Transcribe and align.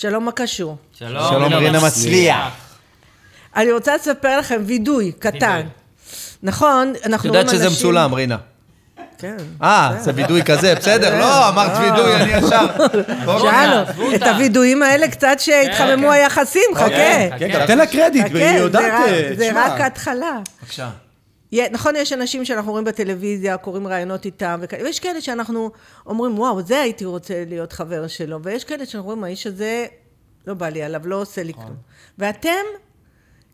שלום, 0.00 0.24
מה 0.24 0.32
קשור? 0.32 0.76
שלום, 0.98 1.22
שלום, 1.30 1.54
רינה 1.54 1.86
מצליח. 1.86 2.48
אני 3.56 3.72
רוצה 3.72 3.94
לספר 3.96 4.38
לכם 4.38 4.62
וידוי 4.66 5.12
קטן. 5.18 5.60
נכון, 6.42 6.92
את 7.00 7.06
אנחנו 7.06 7.28
רואים 7.28 7.40
יודעת 7.40 7.54
אנשים... 7.54 7.70
שזה 7.70 7.80
מצולם, 7.80 8.14
רינה. 8.14 8.36
כן. 9.18 9.36
אה, 9.62 9.90
זה 10.00 10.12
וידוי 10.14 10.42
כזה, 10.42 10.74
בסדר, 10.74 11.18
לא, 11.18 11.48
אמרת 11.48 11.70
וידוי, 11.80 12.16
אני 12.16 12.32
ישר. 12.32 12.66
שאלנו, 13.38 13.76
עזבו 13.88 14.08
את 14.10 14.14
אותה. 14.14 14.30
הווידויים 14.30 14.82
האלה 14.82 15.08
קצת 15.08 15.36
שהתחממו 15.38 16.06
כן. 16.06 16.12
היחסים, 16.12 16.62
חכה. 16.74 16.88
כן, 16.88 17.28
כן, 17.38 17.66
תן 17.66 17.78
לה 17.78 17.86
קרדיט, 17.86 18.26
והיא 18.32 18.52
זה 18.52 18.58
יודעת, 18.58 18.84
רק- 18.84 19.08
אה, 19.08 19.30
זה 19.36 19.48
תשמע. 19.48 19.66
רק 19.74 19.80
ההתחלה. 19.80 20.32
בבקשה. 20.62 20.88
נכון, 21.52 21.96
יש 21.96 22.12
אנשים 22.12 22.44
שאנחנו 22.44 22.70
רואים 22.70 22.84
בטלוויזיה, 22.84 23.56
קוראים 23.56 23.86
ראיונות 23.86 24.24
איתם, 24.24 24.58
וכאלה, 24.62 24.84
ויש 24.84 25.00
כאלה 25.00 25.20
שאנחנו 25.20 25.70
אומרים, 26.06 26.38
וואו, 26.38 26.62
זה 26.62 26.80
הייתי 26.80 27.04
רוצה 27.04 27.44
להיות 27.46 27.72
חבר 27.72 28.06
שלו, 28.06 28.42
ויש 28.42 28.64
כאלה 28.64 28.86
שאנחנו 28.86 29.06
רואים, 29.06 29.24
האיש 29.24 29.46
הזה, 29.46 29.86
לא 30.46 30.54
בא 30.54 30.68
לי 30.68 30.82
עליו, 30.82 31.00
לא 31.04 31.20
עושה 31.20 31.42
לי 31.42 31.54
כלום. 31.54 31.76
ואתם, 32.18 32.64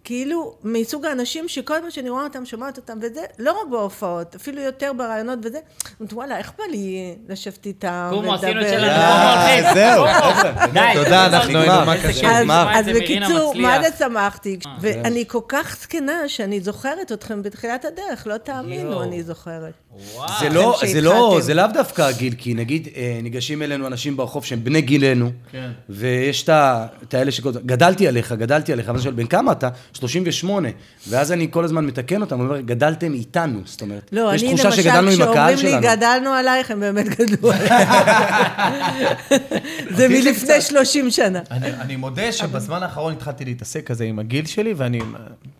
כאילו, 0.04 0.54
מסוג 0.64 1.04
האנשים 1.04 1.48
שכל 1.48 1.74
פעם 1.80 1.90
שאני 1.90 2.10
רואה 2.10 2.24
אותם, 2.24 2.44
שומעת 2.46 2.76
אותם, 2.76 2.98
וזה, 3.02 3.20
לא 3.38 3.52
רק 3.52 3.70
בהופעות, 3.70 4.34
אפילו 4.34 4.62
יותר 4.62 4.92
בראיונות 4.96 5.38
וזה, 5.42 5.58
אומרת, 6.00 6.12
וואלה, 6.12 6.38
איך 6.38 6.52
בא 6.58 6.64
לי 6.70 7.14
לשבת 7.28 7.66
איתם, 7.66 8.10
קומו, 8.10 8.34
עשינו 8.34 8.60
את 8.60 8.66
לדבר?" 8.66 8.78
שלנו. 8.78 8.86
אה, 8.90 9.74
זהו, 9.74 10.04
תודה, 10.94 11.26
אנחנו 11.26 11.50
נגמר. 11.50 11.90
היינו 11.90 12.46
מה. 12.46 12.72
כיף 12.74 12.88
אז, 12.88 12.96
בקיצור. 12.96 13.54
מה 13.56 13.82
זה 13.82 13.88
שמחתי, 13.98 14.58
ואני 14.80 15.24
כל 15.28 15.40
כך 15.48 15.76
זקנה 15.80 16.28
שאני 16.28 16.60
זוכרת 16.60 17.12
אתכם 17.12 17.42
בתחילת 17.42 17.84
הדרך, 17.84 18.26
לא 18.26 18.36
תאמינו. 18.36 19.02
אני 19.02 19.22
זוכרת. 19.22 19.72
זה 20.40 20.48
לא, 20.48 20.80
זה 20.92 21.00
לא. 21.00 21.38
זה 21.40 21.54
לאו 21.54 21.66
דווקא 21.74 22.02
הגיל, 22.02 22.34
כי 22.38 22.54
נגיד 22.54 22.88
אה, 22.96 23.18
ניגשים 23.22 23.62
אלינו 23.62 23.86
אנשים 23.86 24.16
ברחוב 24.16 24.44
שהם 24.44 24.64
בני 24.64 24.80
גילנו, 24.80 25.30
כן. 25.52 25.70
ויש 25.88 26.48
את 26.48 27.14
האלה 27.14 27.30
שכל 27.30 27.48
הזמן, 27.48 27.62
גדלתי 27.66 28.08
עליך, 28.08 28.32
גדלתי 28.32 28.72
עליך, 28.72 28.86
ואז 28.88 28.96
אני 28.96 29.02
שואל, 29.02 29.14
בן 29.14 29.26
כמה 29.26 29.52
אתה? 29.52 29.68
38. 29.94 30.68
ואז 31.08 31.32
אני 31.32 31.48
כל 31.50 31.64
הזמן 31.64 31.86
מתקן 31.86 32.20
אותם, 32.20 32.40
אומר, 32.40 32.60
גדלתם 32.60 33.12
איתנו, 33.14 33.60
זאת 33.64 33.82
אומרת, 33.82 34.08
לא, 34.12 34.34
יש 34.34 34.42
אני 34.42 34.50
תחושה 34.54 34.68
למשל, 34.68 34.82
שגדלנו 34.82 35.10
עם 35.10 35.22
הקהל 35.22 35.56
כשאומרים 35.56 35.80
לי 35.80 35.82
שלנו. 35.88 35.96
גדלנו 35.96 36.30
עלייך, 36.30 36.70
הם 36.70 36.80
באמת 36.80 37.08
גדלו 37.08 37.52
עלייך. 37.52 37.72
זה 39.96 40.08
מלפני 40.08 40.34
קצת- 40.34 40.62
30 40.62 41.10
שנה. 41.10 41.40
אני, 41.50 41.66
אני 41.80 41.96
מודה 41.96 42.32
שבזמן 42.32 42.82
האחרון 42.82 43.12
התחלתי 43.12 43.44
להתעסק 43.44 43.86
כזה 43.86 44.04
עם 44.04 44.18
הגיל 44.18 44.46
שלי, 44.46 44.74
ואני... 44.76 45.00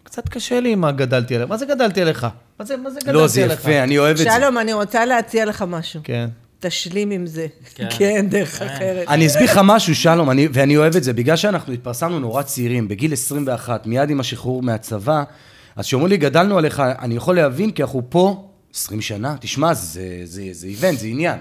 קצת 0.04 0.28
קשה 0.28 0.60
לי 0.60 0.72
עם 0.72 0.80
מה 0.80 0.92
גדלתי 0.92 1.36
עליך. 1.36 1.48
מה 1.48 1.56
זה 1.56 1.66
גדלתי 1.66 2.02
עליך? 2.02 2.26
מה 2.58 2.64
זה, 2.64 2.76
מה 2.76 2.90
זה 2.90 3.00
גדלתי 3.00 3.12
לא, 3.12 3.20
עליך? 3.20 3.32
זה 3.32 3.40
יפה, 3.40 3.82
אני 3.82 3.98
אוהב 3.98 4.10
את 4.10 4.16
זה. 4.24 4.30
שלום, 4.38 4.58
אני 4.58 4.72
רוצה 4.72 5.04
להציע 5.04 5.44
לך 5.44 5.64
משהו. 5.68 6.00
כן. 6.04 6.28
תשלים 6.66 7.10
עם 7.10 7.26
זה. 7.26 7.46
כן. 7.74 7.86
כי 7.90 8.04
אין 8.04 8.28
דרך 8.28 8.62
אחרת. 8.62 9.08
אני 9.08 9.26
אסביר 9.26 9.44
לך 9.44 9.60
משהו, 9.64 9.94
שלום, 9.94 10.30
אני, 10.30 10.48
ואני 10.52 10.76
אוהב 10.76 10.96
את 10.96 11.04
זה. 11.04 11.12
בגלל 11.12 11.36
שאנחנו 11.36 11.72
התפרסמנו 11.72 12.20
נורא 12.20 12.42
צעירים, 12.42 12.88
בגיל 12.88 13.12
21, 13.12 13.86
מיד 13.86 14.10
עם 14.10 14.20
השחרור 14.20 14.62
מהצבא, 14.62 15.22
אז 15.76 15.86
כשאומרים 15.86 16.10
לי, 16.10 16.16
גדלנו 16.16 16.58
עליך, 16.58 16.82
אני 16.98 17.16
יכול 17.16 17.36
להבין, 17.36 17.70
כי 17.70 17.82
אנחנו 17.82 18.02
פה 18.08 18.48
20 18.74 19.00
שנה. 19.00 19.36
תשמע, 19.40 19.74
זה, 19.74 20.20
זה, 20.24 20.42
זה 20.52 20.66
איבנט, 20.66 20.98
זה 20.98 21.06
עניין. 21.06 21.38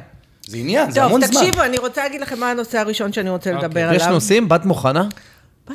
זה 0.48 0.58
עניין, 0.58 0.92
זה 0.92 0.96
טוב, 0.96 1.06
המון 1.06 1.22
זמן. 1.26 1.40
תקשיבו, 1.40 1.64
אני 1.64 1.78
רוצה 1.78 2.04
להגיד 2.04 2.22
לכם 2.22 2.40
מה 2.40 2.52
הנושא 2.52 2.80
הראשון 2.80 3.14
שאני 3.14 3.30
רוצה 3.30 3.52
לדבר 3.52 3.82
עליו. 3.82 3.94
יש 3.94 4.04
נושאים? 4.04 4.50
באת 4.50 4.66
מוכנה? 4.66 5.08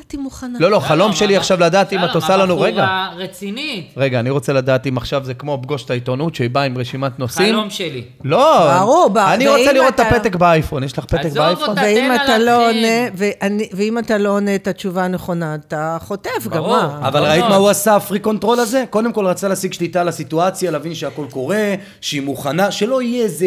באתי 0.09 0.23
מוכנה. 0.23 0.59
לא, 0.61 0.71
לא, 0.71 0.79
חלום 0.79 1.13
שלי 1.13 1.37
עכשיו 1.37 1.61
לדעת 1.61 1.93
אם 1.93 2.05
את 2.05 2.15
עושה 2.15 2.37
לנו... 2.37 2.61
רגע. 2.61 2.83
הבחורה 2.83 3.25
רצינית. 3.25 3.93
רגע, 3.97 4.21
אני 4.21 4.31
רוצה 4.31 4.53
לדעת 4.53 4.87
אם 4.87 4.97
עכשיו 4.97 5.25
זה 5.25 5.35
כמו 5.35 5.59
פגוש 5.63 5.85
את 5.85 5.91
העיתונות, 5.91 6.35
שהיא 6.35 6.51
באה 6.51 6.63
עם 6.65 6.79
רשימת 6.79 7.19
נושאים. 7.19 7.55
חלום 7.55 7.71
שלי. 7.71 8.05
לא, 8.25 8.73
ברור, 8.81 9.09
ב- 9.13 9.19
אני 9.19 9.49
ואם 9.49 9.57
רוצה 9.59 9.73
לראות 9.73 9.95
את 9.95 10.01
אתה- 10.01 10.09
הפתק 10.17 10.37
באייפון. 10.37 10.83
יש 10.85 10.99
לך 10.99 11.05
פתק 11.05 11.19
עזוב 11.25 11.39
באייפון? 11.39 11.69
אותה. 11.69 11.81
ואם 11.81 11.95
תן 12.09 12.25
אתה 12.25 12.39
לה 12.39 12.45
לא 12.45 12.67
להתחיל. 12.67 12.85
עונה, 12.85 13.09
ואני- 13.41 13.69
ואם 13.73 13.99
אתה 13.99 14.19
לא 14.19 14.29
עונה 14.31 14.55
את 14.55 14.69
התשובה 14.69 15.05
הנכונה, 15.05 15.55
אתה 15.55 15.97
חוטף, 16.01 16.31
גם 16.51 16.63
ברור. 16.63 16.77
מה? 16.77 17.09
אבל 17.09 17.21
לא 17.21 17.27
ראית. 17.27 17.45
מה 17.45 17.57
הוא 17.57 17.69
עשה, 17.69 17.97
הפרי 17.97 18.19
קונטרול 18.19 18.61
הזה? 18.61 18.85
קודם 18.91 19.13
כל 19.13 19.27
רצה 19.27 19.49
להשיג 19.49 19.73
שליטה 19.73 20.01
על 20.01 20.09
הסיטואציה, 20.09 20.71
להבין 20.71 20.95
שהכל 20.95 21.25
קורה, 21.31 21.75
שהיא 22.01 22.23
מוכנה, 22.23 22.71
שלא 22.71 23.03
יהיה 23.03 23.25
איזה... 23.25 23.47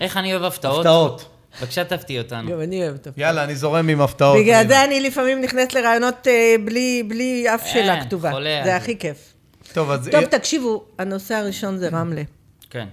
איך 0.00 0.16
אני 0.16 0.32
אוהב 0.32 0.44
הפתעות. 0.44 0.78
הפתעות. 0.78 1.24
בבקשה 1.60 1.84
תפתיע 1.84 2.20
אותנו. 2.22 2.50
גם 2.50 2.60
אני 2.60 2.82
אוהבת. 2.82 3.08
יאללה, 3.16 3.44
אני 3.44 3.56
זורם 3.56 3.88
עם 3.88 4.00
הפתעות. 4.00 4.38
בגלל. 4.42 4.68
זה 4.68 4.84
אני 4.84 5.00
לפעמים 5.00 5.40
נכנסת 5.40 5.72
לרעיונות 5.74 6.26
אה, 6.28 6.54
בלי- 6.64 7.02
בלי 7.08 7.46
אף 7.54 7.66
שאלה 7.66 7.94
אין, 7.94 8.04
כתובה. 8.04 8.30
זה 8.32 8.60
זה. 8.64 8.76
הכי 8.76 8.98
כיף. 8.98 9.34
טוב, 9.72 9.90
אז... 9.90 10.08
טוב, 10.12 10.24
תקשיבו, 10.24 10.84
הנושא 10.98 11.34
הראשון 11.34 11.78
זה 11.78 11.88
רמלה. 11.88 12.22
כן. 12.70 12.86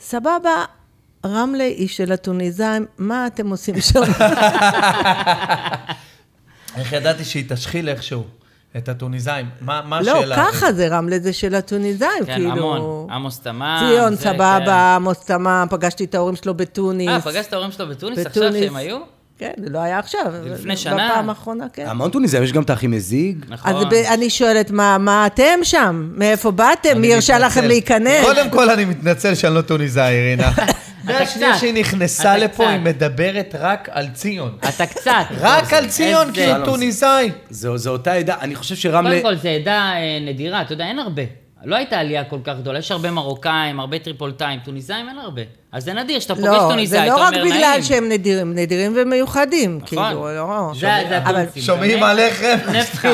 סבבה, 0.00 0.64
רמלה 1.26 1.64
היא 1.64 1.88
של 1.88 2.12
הטוניסאים, 2.12 2.86
מה 2.98 3.26
אתם 3.26 3.50
עושים 3.50 3.80
שם? 3.80 4.00
איך 6.76 6.92
ידעתי 6.92 7.24
שהיא 7.24 7.44
תשחיל 7.48 7.88
איכשהו 7.88 8.24
את 8.78 8.88
הטוניסאים? 8.88 9.46
מה 9.60 9.80
מה 9.84 10.00
לא, 10.02 10.18
השאלה? 10.18 10.36
ככה 10.36 10.72
זה 10.72 10.88
רמלה, 10.88 11.18
זה 11.18 11.32
של 11.32 11.54
הטוניסאים, 11.54 12.10
כן, 12.26 12.34
כאילו... 12.34 12.50
המון. 12.50 13.10
עמוס 13.10 13.40
תמם. 13.40 13.76
ציון, 13.80 14.14
זה, 14.14 14.24
כן. 14.24 14.32
סבבה, 14.32 14.94
עמוס 14.94 15.18
תמם, 15.18 15.66
פגשתי 15.70 16.04
את 16.04 16.14
ההורים 16.14 16.36
שלו 16.36 16.54
בתוניס. 16.54 17.08
אה, 17.08 17.20
פגשת 17.20 17.48
את 17.48 17.52
ההורים 17.52 17.72
שלו 17.72 17.88
בתוניס 17.88 18.18
עכשיו 18.26 18.42
בתוניס. 18.42 18.64
שהם 18.64 18.76
היו? 18.76 18.98
כן, 19.38 19.52
זה 19.64 19.70
לא 19.70 19.78
היה 19.78 19.98
עכשיו. 19.98 20.32
לפני 20.44 20.76
שנה. 20.76 20.94
בפעם 21.10 21.28
האחרונה, 21.28 21.66
כן. 21.72 21.86
המון 21.88 22.10
טוניסאים, 22.10 22.42
יש 22.42 22.52
גם 22.52 22.62
את 22.62 22.70
האחים 22.70 22.90
מזיג. 22.90 23.44
נכון. 23.48 23.74
אז 23.76 23.84
ב- 23.84 23.92
אני 23.92 24.30
שואלת, 24.30 24.70
מה 24.70 24.98
מה 24.98 25.26
אתם 25.26 25.58
שם? 25.62 26.10
מאיפה 26.14 26.50
באתם? 26.50 27.00
מי 27.00 27.14
הרשה. 27.14 27.38
לכם 27.38 27.64
להיכנס? 27.64 28.24
קודם 28.24 28.50
כל, 28.50 28.70
אני 28.70 28.84
מתנצל 28.84 29.34
שאני 29.34 29.54
לא 29.54 29.60
טוניסאי, 29.60 30.20
רינה. 30.30 30.50
מהשנייה. 31.06 31.58
שהיא 31.58 31.74
נכנסה 31.74 32.22
אתה 32.36 32.44
לפה, 32.44 32.54
קצת. 32.64 32.72
היא 32.72 32.80
מדברת 32.80 33.54
רק 33.58 33.88
על 33.92 34.08
ציון. 34.14 34.58
אתה 34.68 34.86
קצת. 34.86 35.24
רק 35.40 35.72
על 35.72 35.86
ציון, 35.88 36.28
איזה- 36.28 36.32
כאילו 36.52 36.64
טוניסאי. 36.64 37.30
זו, 37.50 37.76
זו 37.78 37.90
אותה 37.90 38.12
עדה, 38.12 38.36
אני 38.40 38.54
חושב 38.54 38.74
שרמלה... 38.76 39.20
קודם 39.22 39.34
כל, 39.36 39.42
זו 39.42 39.48
עדה 39.48 39.92
אה, 39.94 40.18
נדירה, 40.20 40.62
אתה 40.62 40.72
יודע, 40.72 40.84
אין 40.84 40.98
הרבה. 40.98 41.22
לא 41.66 41.76
הייתה 41.76 41.98
עלייה 41.98 42.24
כל 42.24 42.38
כך 42.44 42.54
גדולה, 42.58 42.78
יש 42.78 42.90
הרבה 42.90 43.10
מרוקאים, 43.10 43.80
הרבה 43.80 43.98
טריפולטאים, 43.98 44.60
טוניסאים 44.64 45.08
אין 45.08 45.18
הרבה. 45.18 45.42
אז 45.72 45.84
זה 45.84 45.92
נדיר, 45.92 46.20
שאתה 46.20 46.34
פוגש 46.34 46.46
לא, 46.46 46.68
טוניסאי, 46.70 46.86
זה 46.86 47.04
אתה 47.04 47.14
לא 47.14 47.20
רק 47.20 47.34
אומר 47.34 47.44
בגלל 47.44 47.70
נעים. 47.70 47.82
שהם 47.82 48.08
נדירים, 48.08 48.54
נדירים 48.54 48.92
ומיוחדים, 48.96 49.76
נכון. 49.76 49.86
כאילו, 49.88 50.28
לא... 50.34 50.72
זה 50.74 50.88
זה 51.08 51.18
הטוניסים. 51.18 51.62
שומעים? 51.62 52.02
עליכם, 52.02 52.56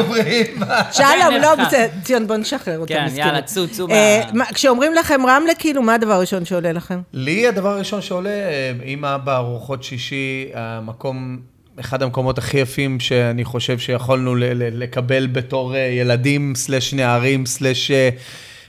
בריאים. 0.09 0.47
שלום, 0.93 1.35
לא, 1.43 1.55
ציון, 2.03 2.27
בוא 2.27 2.37
נשחרר 2.37 2.79
אותה, 2.79 2.95
כן. 2.95 3.07
יאללה, 3.15 3.43
צאו, 3.43 3.69
צאו 3.69 3.89
אה, 3.91 4.23
כשאומרים 4.55 4.95
לכם 4.95 5.27
רמלה, 5.27 5.55
כאילו, 5.55 5.83
מה 5.83 5.95
הדבר 5.95 6.13
הראשון 6.13 6.45
שעולה 6.45 6.73
לכם? 6.73 7.01
לי 7.13 7.49
הדבר 7.49 7.69
הראשון 7.69 8.03
שעולה, 8.03 8.31
אה, 8.31 8.73
עם 8.85 9.05
אבא, 9.05 9.37
ארוחות 9.37 9.83
שישי, 9.83 10.49
המקום, 10.55 11.39
אחד 11.81 12.03
המקומות 12.03 12.39
הכי 12.39 12.59
יפים 12.59 13.01
שאני 13.01 13.45
חושב 13.45 13.79
שיכולנו 13.79 14.37
לקבל 14.57 15.27
בתור 15.27 15.75
אה, 15.75 15.81
ילדים, 15.81 16.55
סלש 16.55 16.95
נערים, 16.95 17.47
סלש 17.47 17.91
אה, 17.91 18.09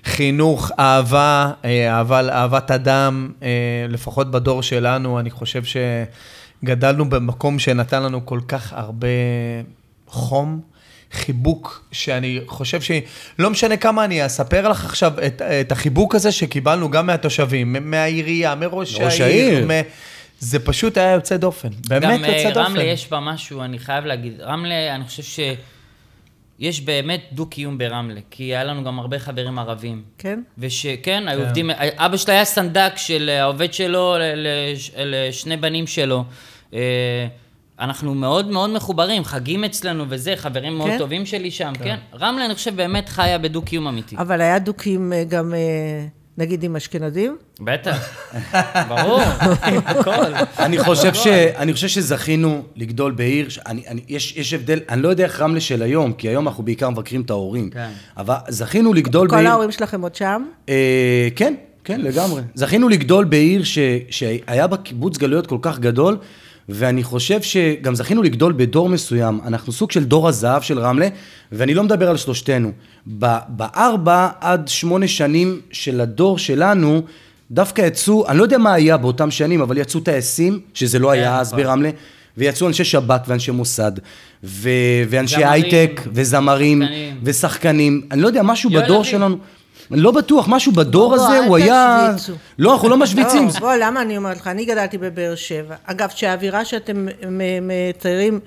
חינוך, 0.06 0.72
אהבה, 0.80 1.52
אה, 1.66 1.98
אהבה, 1.98 2.30
אהבת 2.30 2.72
אדם, 2.72 3.32
לפחות 3.90 4.32
בדור 4.32 4.64
שלנו, 4.64 5.20
אני 5.20 5.32
חושב 5.32 5.64
שגדלנו 6.64 7.10
במקום 7.10 7.60
שנתן 7.60 8.04
לנו 8.04 8.26
כל 8.26 8.40
כך 8.48 8.74
הרבה 8.74 9.08
חום. 10.08 10.62
חיבוק, 11.14 11.84
שאני 11.92 12.40
חושב 12.48 12.82
שלא 12.82 13.50
משנה 13.50 13.78
כמה 13.78 14.06
אני 14.06 14.26
אספר 14.26 14.70
לך 14.70 14.86
עכשיו 14.86 15.14
את, 15.28 15.42
את 15.42 15.72
החיבוק 15.72 16.16
הזה 16.16 16.32
שקיבלנו 16.32 16.92
גם 16.92 17.08
מהתושבים, 17.08 17.76
מהעירייה, 17.82 18.56
מראש 18.56 18.96
ראש 18.96 19.22
העיר. 19.22 19.54
העיר. 19.54 19.68
מ... 19.68 19.72
זה 20.44 20.60
פשוט 20.60 20.98
היה 20.98 21.12
יוצא 21.12 21.38
דופן, 21.38 21.70
באמת 21.88 22.04
גם 22.04 22.26
אה, 22.26 22.38
יוצא 22.38 22.50
דופן. 22.50 22.60
רמלה 22.72 22.84
יש 22.84 23.10
בה 23.10 23.20
משהו, 23.20 23.62
אני 23.62 23.80
חייב 23.80 24.06
להגיד. 24.06 24.42
רמלה, 24.42 24.96
אני 24.96 25.04
חושב 25.06 25.24
שיש 26.60 26.82
באמת 26.82 27.22
דו-קיום 27.32 27.78
ברמלה, 27.78 28.20
כי 28.32 28.44
היה 28.44 28.64
לנו 28.64 28.84
גם 28.84 29.00
הרבה 29.00 29.20
חברים 29.20 29.60
ערבים. 29.60 30.02
כן? 30.18 30.42
ושכן, 30.58 31.24
היו 31.28 31.40
עובדים, 31.42 31.70
אבא 31.98 32.18
שלי 32.18 32.34
היה 32.34 32.46
סנדק 32.46 32.94
של 32.96 33.30
העובד 33.42 33.74
שלו 33.74 34.16
לש- 34.36 34.92
לשני 34.98 35.58
בנים 35.58 35.88
שלו. 35.88 36.24
אה, 36.74 37.28
אנחנו 37.80 38.14
מאוד 38.16 38.48
מאוד 38.52 38.70
מחוברים, 38.70 39.24
חגים 39.24 39.64
אצלנו 39.64 40.06
וזה, 40.10 40.34
חברים 40.36 40.78
מאוד 40.78 40.90
כן? 40.90 40.98
טובים 40.98 41.26
שלי 41.26 41.52
שם, 41.52 41.74
כן. 41.84 41.98
רמלה, 42.20 42.46
אני 42.46 42.56
חושב, 42.56 42.76
באמת 42.76 43.10
חיה 43.10 43.38
בדו-קיום 43.38 43.88
אמיתי. 43.88 44.16
אבל 44.18 44.42
היה 44.42 44.60
דוקים 44.60 45.14
אה, 45.14 45.24
גם, 45.24 45.54
אה, 45.54 46.06
נגיד, 46.38 46.64
עם 46.64 46.76
אשכנזים? 46.76 47.38
בטח, 47.62 48.10
ברור, 48.88 49.22
הכל. 49.86 50.12
אני 50.66 50.80
חושב, 50.80 51.14
ש, 51.14 51.28
אני 51.28 51.74
חושב 51.74 51.88
שזכינו 51.88 52.64
לגדול 52.76 53.12
בעיר, 53.12 53.50
ש- 53.50 53.60
אני, 53.60 53.84
אני, 53.88 54.02
יש, 54.10 54.38
יש 54.38 54.54
הבדל, 54.54 54.80
אני 54.90 55.02
לא 55.02 55.08
יודע 55.10 55.24
איך 55.24 55.42
רמלה 55.42 55.60
של 55.60 55.82
היום, 55.82 56.14
כי 56.14 56.30
היום 56.30 56.48
אנחנו 56.48 56.64
בעיקר 56.64 56.90
מבקרים 56.90 57.22
את 57.22 57.30
ההורים, 57.30 57.70
כן. 57.70 57.90
אבל 58.18 58.36
זכינו 58.50 58.94
לגדול 58.94 59.30
כל 59.30 59.36
בעיר... 59.36 59.50
ההורים 59.50 59.72
שלכם 59.72 60.02
עוד 60.02 60.16
שם? 60.16 60.44
אה, 60.70 61.28
כן, 61.36 61.54
כן, 61.84 62.02
לגמרי. 62.02 62.42
זכינו 62.56 62.90
לגדול 62.90 63.26
בעיר 63.26 63.64
ש, 63.64 63.80
שהיה 64.10 64.68
בה 64.68 64.78
קיבוץ 64.78 65.18
גלויות 65.18 65.48
כל 65.48 65.58
כך 65.62 65.80
גדול, 65.80 66.18
ואני 66.70 67.04
חושב 67.04 67.42
שגם 67.42 67.96
זכינו 67.96 68.24
לגדול 68.24 68.54
בדור 68.58 68.90
מסוים. 68.90 69.40
אנחנו 69.46 69.74
סוג 69.74 69.92
של 69.92 70.04
דור 70.04 70.28
הזהב 70.28 70.62
של 70.62 70.80
רמלה, 70.80 71.08
ואני 71.52 71.74
לא 71.74 71.84
מדבר 71.84 72.10
על 72.10 72.18
שלושתנו. 72.18 72.72
בארבע 73.48 74.30
עד 74.42 74.68
שמונה 74.68 75.08
שנים 75.08 75.62
של 75.72 76.02
הדור 76.02 76.38
שלנו, 76.38 77.02
דווקא 77.52 77.82
יצאו, 77.82 78.28
אני 78.28 78.38
לא 78.38 78.44
יודע 78.44 78.58
מה 78.58 78.74
היה 78.74 78.98
באותם 78.98 79.32
שנים, 79.32 79.62
אבל 79.62 79.78
יצאו 79.78 80.00
טייסים, 80.00 80.60
שזה 80.74 81.00
לא 81.00 81.12
היה 81.12 81.40
אז 81.40 81.54
נכון. 81.54 81.64
ברמלה. 81.64 81.90
ויצאו 82.38 82.68
אנשי 82.68 82.84
שב"כ 82.84 83.22
ואנשי 83.28 83.52
מוסד, 83.52 83.92
ו- 84.44 84.70
ואנשי 85.10 85.46
הייטק, 85.46 86.02
וזמרים, 86.14 86.82
שחקנים. 86.82 87.20
ושחקנים. 87.24 88.02
אני 88.12 88.22
לא 88.22 88.28
יודע, 88.28 88.44
משהו 88.44 88.72
יואל 88.72 88.84
בדור 88.84 89.02
אביב. 89.02 89.12
שלנו, 89.12 89.38
לא 89.96 90.12
בטוח, 90.12 90.46
משהו 90.50 90.72
בדור 90.72 91.16
בוא, 91.16 91.26
הזה, 91.26 91.40
הוא 91.46 91.58
היה... 91.58 92.12
תשוויצו. 92.16 92.34
לא, 92.60 92.74
אנחנו 92.74 92.90
לא 92.90 92.98
משוויצים. 92.98 93.46
לא, 93.46 93.60
בוא, 93.60 93.74
למה 93.74 94.02
אני 94.02 94.18
אומרת 94.18 94.38
לך? 94.38 94.48
אני 94.48 94.66
גדלתי 94.66 94.98
בבאר 94.98 95.36
שבע. 95.36 95.76
אגב, 95.86 96.10
שהאווירה 96.10 96.66
שאתם 96.66 97.08
מציירים, 97.62 98.40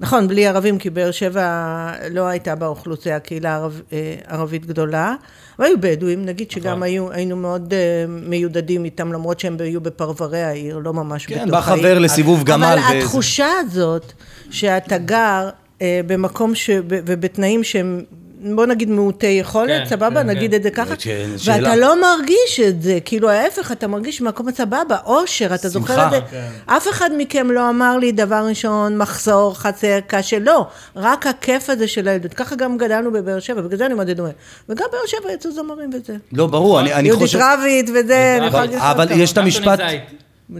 נכון, 0.00 0.28
בלי 0.28 0.46
ערבים, 0.46 0.78
כי 0.78 0.90
באר 0.90 1.10
שבע 1.10 1.92
לא 2.10 2.26
הייתה 2.26 2.54
באוכלוסייה 2.54 3.20
קהילה 3.20 3.56
ערב, 3.56 3.80
אה, 3.92 4.14
ערבית 4.26 4.66
גדולה, 4.66 5.14
אבל 5.58 5.66
היו 5.66 5.80
בדואים, 5.80 6.24
נגיד 6.24 6.50
שגם 6.50 6.70
נכון. 6.70 6.82
היו, 6.82 7.12
היינו 7.12 7.36
מאוד 7.36 7.74
אה, 7.74 8.04
מיודדים 8.08 8.84
איתם, 8.84 9.12
למרות 9.12 9.40
שהם 9.40 9.56
היו 9.60 9.80
בפרברי 9.80 10.42
העיר, 10.42 10.78
לא 10.78 10.92
ממש 10.92 11.26
כן, 11.26 11.34
בתוך 11.34 11.50
בא 11.50 11.58
העיר. 11.58 11.82
חבר 11.82 11.98
לסיבוב 11.98 12.44
גמל. 12.44 12.64
אבל 12.64 12.78
וזה. 12.78 12.98
התחושה 12.98 13.48
הזאת, 13.60 14.12
שאתה 14.50 14.98
גר 14.98 15.48
אה, 15.82 16.00
במקום 16.06 16.54
ש... 16.54 16.70
ובתנאים 16.88 17.64
שהם... 17.64 18.04
בוא 18.42 18.66
נגיד 18.66 18.90
מעוטי 18.90 19.26
יכולת, 19.26 19.82
כן, 19.82 19.86
סבבה, 19.86 20.20
כן, 20.20 20.26
נגיד 20.26 20.50
כן. 20.50 20.56
את 20.56 20.62
זה 20.62 20.70
ככה, 20.70 20.96
כן, 20.98 21.28
שאלה. 21.36 21.56
ואתה 21.56 21.76
לא 21.76 22.00
מרגיש 22.00 22.60
את 22.68 22.82
זה, 22.82 22.98
כאילו 23.04 23.30
ההפך, 23.30 23.72
אתה 23.72 23.86
מרגיש 23.86 24.20
במקום 24.20 24.48
הסבבה, 24.48 24.96
אושר, 25.04 25.54
אתה 25.54 25.68
זוכר 25.68 25.94
שמחה. 25.94 26.16
את 26.18 26.22
זה? 26.30 26.40
אף 26.66 26.88
אחד 26.88 27.10
מכם 27.16 27.50
לא 27.50 27.68
אמר 27.70 27.98
לי 27.98 28.12
דבר 28.12 28.44
ראשון, 28.48 28.98
מחסור, 28.98 29.58
חצר, 29.58 29.98
קשה, 30.06 30.38
לא, 30.38 30.66
רק 30.96 31.26
הכיף 31.26 31.70
הזה 31.70 31.88
של 31.88 32.08
הילדות, 32.08 32.34
ככה 32.34 32.56
גם 32.56 32.78
גדלנו 32.78 33.12
בבאר 33.12 33.40
שבע, 33.40 33.60
בגלל 33.60 33.78
זה 33.78 33.86
אני 33.86 33.94
מאוד 33.94 34.10
דומה, 34.10 34.30
וגם 34.68 34.86
באר 34.92 35.06
שבע 35.06 35.32
יצאו 35.32 35.52
זמרים 35.52 35.90
וזה. 35.94 36.16
לא, 36.32 36.46
ברור, 36.46 36.80
אני, 36.80 36.92
אני 36.94 37.08
יהודית 37.08 37.26
חושב... 37.26 37.38
רביץ 37.42 37.90
וזה, 37.90 38.36
אני 38.38 38.46
יכולה 38.46 38.62
להגיד 38.62 38.78
אבל 38.78 39.08
כמה. 39.08 39.22
יש 39.22 39.32
את 39.32 39.38
המשפט... 39.38 39.80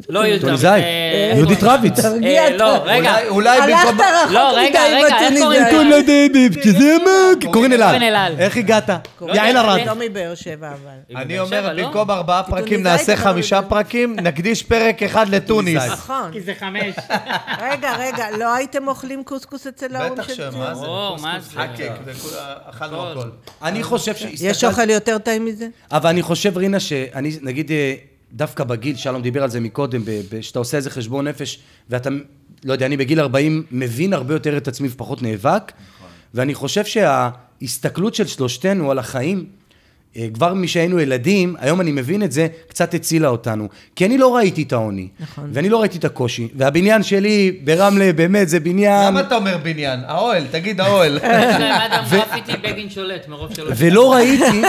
לא 0.09 0.27
יהודית 0.27 0.65
אה, 0.65 1.33
יהודית 1.37 1.59
רביץ. 1.63 2.01
תרגיע 2.01 2.45
אה, 2.45 2.51
לא, 2.57 2.77
אתה. 2.77 2.85
רגע. 2.85 3.15
אולי- 3.29 3.29
אולי 3.29 3.59
הלכת 3.59 3.89
במקום... 3.91 4.07
רחוק 4.23 4.33
לא, 4.33 4.53
רגע, 4.57 4.81
מדי 4.87 4.95
רגע, 5.05 5.07
איך 5.07 5.15
בטוניסאי. 5.23 5.43
קוראים 5.43 5.61
לה? 5.63 5.71
קוראים 5.71 5.91
לה 5.91 6.01
דבי, 6.03 6.63
שזה 6.63 6.97
מה? 7.05 7.11
קוראים 7.41 7.53
קוראים 7.53 7.73
אל 7.73 7.83
אל 7.83 8.15
על. 8.17 8.35
איך 8.39 8.57
הגעת? 8.57 8.89
לא 9.21 9.33
יעל 9.35 9.57
ארד. 9.57 9.81
לא 9.87 9.95
מבאר 9.99 10.35
שבע 10.35 10.69
אבל. 10.69 11.17
אני 11.23 11.39
אומר, 11.39 11.73
לא? 11.73 11.83
במקום 11.87 12.11
ארבעה 12.11 12.43
פרקים 12.43 12.83
נעשה 12.83 13.17
חמישה 13.17 13.61
לא. 13.61 13.67
פרקים, 13.69 14.17
נקדיש 14.21 14.63
פרק 14.63 15.03
אחד 15.03 15.29
לתוניס. 15.29 15.83
נכון. 15.91 16.31
כי 16.33 16.41
זה 16.41 16.53
חמש. 16.61 16.95
רגע, 17.71 17.97
רגע, 17.99 18.25
לא 18.39 18.55
הייתם 18.55 18.89
אוכלים 18.89 19.25
קוסקוס 19.25 19.67
אצל 19.67 19.97
ההורים 19.97 20.15
בטח 20.15 20.29
של 20.29 20.35
שמה 20.53 20.75
זה? 20.75 20.87
או, 20.87 21.17
מה 21.23 21.39
זה? 21.41 21.51
חקק, 21.51 21.91
וכול- 22.05 22.31
אכלנו 22.71 23.11
הכל. 23.11 23.21
הכל. 23.21 23.29
אני 23.63 23.83
חושב 23.83 24.13
יש 24.13 24.41
שהסתכלתי... 24.41 24.67
אוכל 24.67 24.91
יותר 24.91 25.19
טעים 25.19 25.45
מזה? 25.45 25.67
אבל 25.93 26.11
אני 26.11 26.23
חושב, 26.23 26.57
רינה, 26.57 26.81
שאני, 26.81 27.37
נגיד, 27.43 27.71
אה, 27.71 27.95
דווקא 28.33 28.65
בגיל, 28.65 28.97
שלום 28.97 29.23
דיבר 29.23 29.43
על 29.43 29.51
זה 29.51 29.61
מקודם, 29.61 30.03
שאתה 30.41 30.59
עושה 30.59 30.77
איזה 30.77 30.91
חשבון 30.91 31.29
נפש, 31.29 31.59
ואתה, 31.91 32.11
לא 32.65 32.73
יודע, 32.73 32.87
אני 32.87 32.97
בגיל 32.97 33.21
40 33.21 33.65
מבין 33.71 34.13
הרבה 34.13 34.35
יותר 34.35 34.57
את 34.57 34.69
עצמי 34.69 34.89
ופחות 34.89 35.23
נאבק, 35.23 35.73
ואני 36.35 36.55
חושב 36.55 36.85
שההסתכלות 36.85 38.15
של 38.15 38.27
שלושתנו 38.27 38.91
על 38.91 38.99
החיים, 38.99 39.47
כבר 40.35 40.55
משהיינו 40.55 41.01
ילדים, 41.01 41.57
היום 41.59 41.81
אני 41.81 41.93
מבין 41.93 42.23
את 42.23 42.33
זה, 42.33 42.47
קצת 42.69 42.95
הצילה 42.95 43.29
אותנו. 43.29 43.69
כי 43.97 44.07
אני 44.07 44.19
לא 44.19 44.37
ראיתי 44.37 44.63
את 44.63 44.73
העוני, 44.73 45.09
נכון. 45.21 45.51
ואני 45.53 45.69
לא 45.69 45.81
ראיתי 45.81 45.99
את 45.99 46.05
הקושי, 46.05 46.49
והבניין 46.55 47.03
שלי 47.03 47.61
ברמלה, 47.65 48.13
באמת, 48.13 48.49
זה 48.49 48.61
בניין... 48.61 49.07
למה 49.07 49.21
אתה 49.21 49.37
אומר 49.37 49.59
בניין? 49.63 50.01
האוהל, 50.07 50.47
תגיד 50.51 50.81
האוהל. 50.81 51.17
יש 51.23 51.23
להם 51.25 51.81
אדם 51.81 52.05
גרפיטי 52.11 52.53
בגין 52.63 52.91
שולט 52.91 53.29
מרוב 53.29 53.55
שלא... 53.55 53.71
ולא 53.77 54.13
ראיתי, 54.13 54.63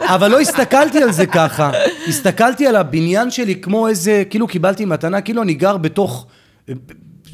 אבל 0.00 0.30
לא 0.30 0.40
הסתכלתי 0.40 1.02
על 1.02 1.12
זה 1.12 1.26
ככה. 1.26 1.70
הסתכלתי 2.08 2.66
על 2.66 2.76
הבניין 2.76 3.30
שלי 3.30 3.54
כמו 3.54 3.88
איזה, 3.88 4.22
כאילו 4.30 4.46
קיבלתי 4.46 4.84
מתנה, 4.84 5.20
כאילו 5.20 5.42
אני 5.42 5.54
גר 5.54 5.76
בתוך, 5.76 6.26
אה, 6.68 6.74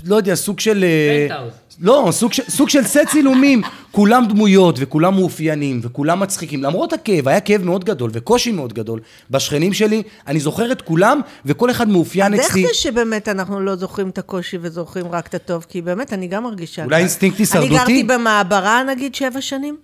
לא 0.05 0.17
יודע, 0.17 0.35
סוג 0.35 0.61
של... 0.61 0.85
אה, 0.85 1.27
פנטהאוז. 1.29 1.53
לא, 1.81 2.09
סוג 2.11 2.33
סוג 2.33 2.69
של 2.69 2.85
סט 2.85 2.99
צילומים. 3.11 3.63
כולם 3.93 4.27
דמויות 4.29 4.75
וכולם 4.79 5.15
מאופיינים 5.15 5.81
וכולם 5.83 6.21
מצחיקים. 6.21 6.63
למרות 6.63 6.93
הכאב, 6.93 7.29
היה 7.29 7.41
כאב 7.41 7.63
מאוד 7.63 7.85
גדול 7.85 8.11
וקושי 8.15 8.53
מאוד 8.53 8.73
גדול. 8.73 9.01
בשכנים 9.31 9.73
שלי, 9.73 10.03
אני 10.27 10.41
זוכר 10.41 10.73
את 10.73 10.83
כולם, 10.83 11.21
וכל 11.45 11.71
אחד 11.71 11.89
מאופיין 11.89 12.35
אז 12.35 12.41
איך 12.41 12.51
אצלי. 12.51 12.63
זה 12.63 12.75
שבאמת 12.75 13.29
אנחנו 13.29 13.61
לא 13.61 13.77
זוכרים 13.77 14.09
את 14.09 14.19
הקושי 14.19 14.59
וזוכרים 14.61 15.07
רק 15.11 15.27
את 15.27 15.35
הטוב? 15.35 15.67
כי 15.69 15.83
באמת, 15.83 16.13
אני 16.13 16.27
גם 16.27 16.43
מרגישה... 16.43 16.85
אולי. 16.85 17.01
אינסטינקט 17.01 17.37
אני 17.37 17.43
הישרדותי? 17.43 17.75
גרתי 17.75 18.03
במעברה, 18.03 18.83
נגיד, 18.83 19.15
שבע 19.15 19.41
שנים. 19.41 19.77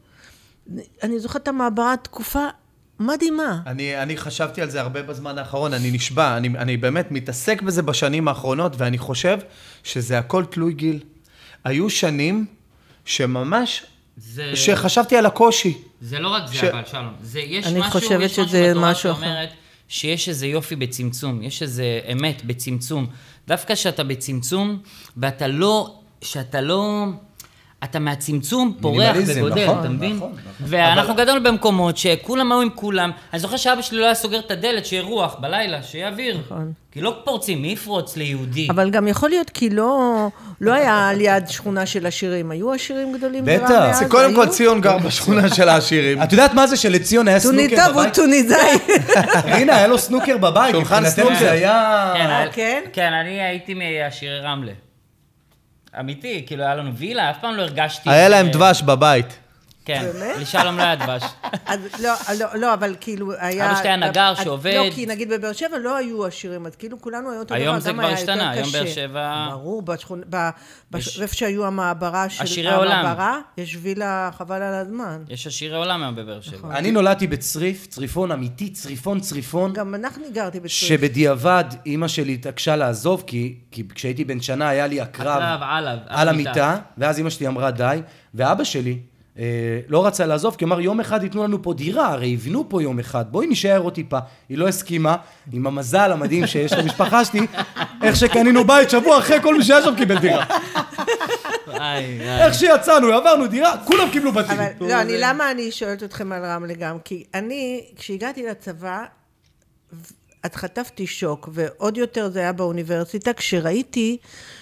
אני 1.02 1.18
זוכרת 1.18 1.42
את 1.42 1.48
המעברה 1.48 1.94
תקופה 2.02 2.46
מדהימה. 3.00 3.60
אני, 3.66 4.02
אני 4.02 4.16
חשבתי 4.16 4.62
על 4.62 4.70
זה 4.70 4.80
הרבה 4.80 5.02
בזמן 5.02 5.38
האחרון, 5.38 5.74
אני 5.74 5.90
נשבע, 5.90 6.36
אני, 6.36 6.48
אני 6.48 6.76
באמת 6.76 7.10
מתעסק 7.10 7.62
בזה 7.62 7.82
בשנים 7.82 8.28
האחרונות, 8.28 8.72
ואני 8.78 8.98
חושב 8.98 9.38
שזה 9.84 10.18
הכל 10.18 10.44
תלוי 10.44 10.72
גיל. 10.72 11.00
היו 11.64 11.90
שנים 11.90 12.46
שממש, 13.04 13.82
זה- 14.16 14.56
שחשבתי 14.56 15.16
על 15.16 15.26
הקושי. 15.26 15.78
זה 16.00 16.18
לא 16.18 16.28
רק 16.28 16.42
זה, 16.46 16.54
ש- 16.54 16.64
אבל 16.64 16.82
שלום. 16.90 17.12
זה, 17.22 17.40
יש 17.40 17.66
אני 17.66 17.80
משהו, 17.80 17.92
חושבת 17.92 18.20
יש 18.20 18.36
שזה 18.36 18.68
בתורה 18.70 18.90
משהו 18.90 19.12
אחר. 19.12 19.20
שאומרת 19.20 19.48
שיש 19.88 20.28
איזה 20.28 20.46
יופי 20.46 20.76
בצמצום, 20.76 21.42
יש 21.42 21.62
איזה 21.62 22.00
אמת 22.12 22.44
בצמצום. 22.44 23.06
דווקא 23.48 23.74
כשאתה 23.74 24.04
בצמצום, 24.04 24.78
ואתה 25.16 25.46
לא, 25.46 25.94
שאתה 26.22 26.60
לא... 26.60 27.04
אתה 27.84 27.98
מהצמצום 27.98 28.74
פורח 28.80 28.96
מינימליזם, 28.96 29.40
וגודל, 29.40 29.64
נכון, 29.64 29.78
אתה 29.80 29.88
מבין? 29.88 30.16
נכון, 30.16 30.32
ואנחנו 30.60 31.14
גדלנו 31.14 31.42
במקומות 31.42 31.96
שכולם 31.96 32.52
היו 32.52 32.60
עם 32.60 32.68
כולם. 32.74 33.10
אני 33.32 33.40
זוכר 33.40 33.56
שאבא 33.56 33.82
שלי 33.82 33.98
לא 33.98 34.04
היה 34.04 34.14
סוגר 34.14 34.38
את 34.38 34.50
הדלת, 34.50 34.86
שיהיה 34.86 35.02
רוח 35.02 35.36
בלילה, 35.40 35.82
שיהיה 35.82 36.08
אוויר. 36.08 36.38
נכון. 36.46 36.72
כי 36.92 37.00
לא 37.00 37.16
פורצים, 37.24 37.62
מי 37.62 37.68
יפרוץ 37.68 38.16
ליהודי? 38.16 38.66
אבל 38.70 38.90
גם 38.90 39.08
יכול 39.08 39.28
להיות 39.28 39.50
כי 39.50 39.70
לא, 39.70 40.26
לא 40.60 40.72
היה 40.72 41.08
על 41.08 41.20
יד 41.20 41.48
שכונה 41.48 41.86
של 41.86 42.06
עשירים. 42.06 42.50
היו 42.50 42.72
עשירים 42.72 43.12
גדולים 43.12 43.44
בטח. 43.44 43.60
ברמלה 43.68 43.90
אז? 43.90 43.98
זה 43.98 44.04
קודם 44.08 44.34
כל? 44.34 44.46
ציון 44.46 44.80
גר 44.80 44.98
בשכונה 44.98 45.48
של 45.56 45.68
העשירים. 45.68 46.22
את 46.22 46.32
יודעת 46.32 46.54
מה 46.54 46.66
זה 46.66 46.76
שלציון 46.76 47.28
היה 47.28 47.40
סנוקר 47.40 47.82
הוא 47.84 47.92
בבית? 47.92 48.14
טוניסאי. 48.14 48.78
רינה, 49.44 49.76
היה 49.76 49.86
לו 49.86 49.98
סנוקר 49.98 50.36
בבית. 50.38 50.72
שולחן 50.74 51.08
סנוקר. 51.10 51.38
זה 51.38 51.50
היה... 51.50 52.12
כן, 52.16 52.26
היה- 52.30 52.52
כן? 52.52 52.82
כן, 52.92 53.12
אני 53.12 53.40
הייתי 53.42 53.74
מעשירי 53.74 54.40
רמלה. 54.40 54.72
אמיתי, 56.00 56.44
כאילו 56.46 56.62
היה 56.64 56.74
לנו 56.74 56.94
וילה, 56.94 57.30
אף 57.30 57.36
פעם 57.40 57.56
לא 57.56 57.62
הרגשתי... 57.62 58.10
היה 58.10 58.28
להם 58.28 58.48
דבש 58.48 58.82
בבית. 58.82 59.38
כן, 59.88 60.10
באמת? 60.12 60.36
לשלום 60.40 60.76
לא 60.76 60.82
היה 60.82 60.96
דבש. 60.96 61.22
לא, 62.04 62.12
לא, 62.40 62.46
לא, 62.54 62.74
אבל 62.74 62.96
כאילו 63.00 63.32
היה... 63.38 63.70
אבא 63.70 63.78
שלי 63.78 63.88
היה 63.88 63.96
נגר 63.96 64.34
שעובד. 64.34 64.74
לא, 64.76 64.90
כי 64.94 65.06
נגיד 65.06 65.28
בבאר 65.32 65.52
שבע 65.52 65.78
לא 65.78 65.96
היו 65.96 66.26
עשירים, 66.26 66.66
אז 66.66 66.76
כאילו 66.76 67.00
כולנו 67.00 67.30
היו 67.30 67.38
אותו 67.38 67.54
דבר, 67.54 67.62
היום 67.64 67.80
זה 67.80 67.92
כבר 67.92 68.06
השתנה, 68.06 68.50
היום 68.50 68.68
באר. 68.72 68.86
שבע- 68.86 69.48
ברור, 69.50 69.82
איפה 71.20 71.34
שהיו 71.34 71.66
המעברה 71.66 72.28
של... 72.28 72.42
עשירי 72.42 72.74
עולם. 72.74 73.16
יש 73.56 73.76
וילה 73.82 74.30
חבל 74.38 74.62
על 74.62 74.74
הזמן. 74.74 75.22
יש 75.28 75.46
עשירי 75.46 75.76
עולם 75.76 76.02
היום 76.02 76.16
בבאר 76.16 76.40
שבע. 76.40 76.78
אני 76.78 76.90
נולדתי 76.90 77.26
בצריף, 77.26 77.86
צריפון 77.86 78.32
אמיתי, 78.32 78.70
צריפון 78.70 79.20
צריפון, 79.20 79.72
גם 79.72 79.94
אנחנו 79.94 80.24
גרתי 80.32 80.58
בצריף. 80.58 80.72
שבדיעבד 80.72 81.64
אימא 81.86 82.08
שלי 82.08 82.34
התעקשה 82.34 82.76
לעזוב, 82.76 83.24
כי, 83.26 83.54
כשהייתי 83.94 84.24
בן 84.24 84.40
שנה 84.40 84.68
היה 84.68 84.86
לי 84.86 85.00
הקרב 85.00 85.42
הקרב 85.42 85.60
על 85.62 85.98
על 86.06 86.28
המיטה. 86.28 86.76
ואז 86.98 87.18
אימא 87.18 87.30
שלי 87.30 87.46
אמרה 87.46 87.70
די, 87.70 88.00
ואבא 88.34 88.64
שלי 88.64 88.98
לא 89.88 90.06
רצה 90.06 90.26
לעזוב, 90.26 90.54
כי 90.58 90.64
אמר 90.64 90.80
יום 90.80 91.00
אחד 91.00 91.22
ייתנו 91.22 91.44
לנו 91.44 91.62
פה 91.62 91.74
דירה, 91.74 92.12
הרי 92.12 92.26
יבנו 92.26 92.68
פה 92.68 92.82
יום 92.82 92.98
אחד, 92.98 93.24
בואי 93.30 93.46
נישאר 93.46 93.80
עוד 93.80 93.94
טיפה. 93.94 94.18
היא 94.48 94.58
לא 94.58 94.68
הסכימה, 94.68 95.16
עם 95.52 95.66
המזל 95.66 96.12
המדהים 96.12 96.46
שיש 96.46 96.72
למשפחה 96.72 97.24
שלי, 97.24 97.40
איך 98.04 98.16
שקנינו 98.16 98.64
בית 98.64 98.90
שבוע 98.90 99.18
אחרי 99.18 99.42
כל 99.42 99.58
מי 99.58 99.64
שהיה 99.64 99.82
שם 99.82 99.94
קיבל 99.96 100.18
דירה. 100.18 100.44
איך 102.40 102.54
שיצאנו, 102.54 103.12
עברנו 103.12 103.46
דירה, 103.46 103.74
כולם 103.84 104.10
קיבלו 104.12 104.32
בתים. 104.32 104.60
אבל 104.60 104.88
לא, 104.88 105.00
אני, 105.00 105.14
למה 105.18 105.50
אני 105.50 105.72
שואלת 105.72 106.02
אתכם 106.02 106.32
על 106.32 106.44
רמלה 106.44 106.74
גם? 106.74 106.98
כי 107.04 107.24
אני, 107.34 107.84
כשהגעתי 107.96 108.46
לצבא, 108.46 109.04
אז 110.42 110.50
חטפתי 110.54 111.06
שוק, 111.06 111.48
ועוד 111.52 111.96
יותר 111.96 112.30
זה 112.30 112.40
היה 112.40 112.52
באוניברסיטה, 112.52 113.32
כשראיתי 113.32 114.16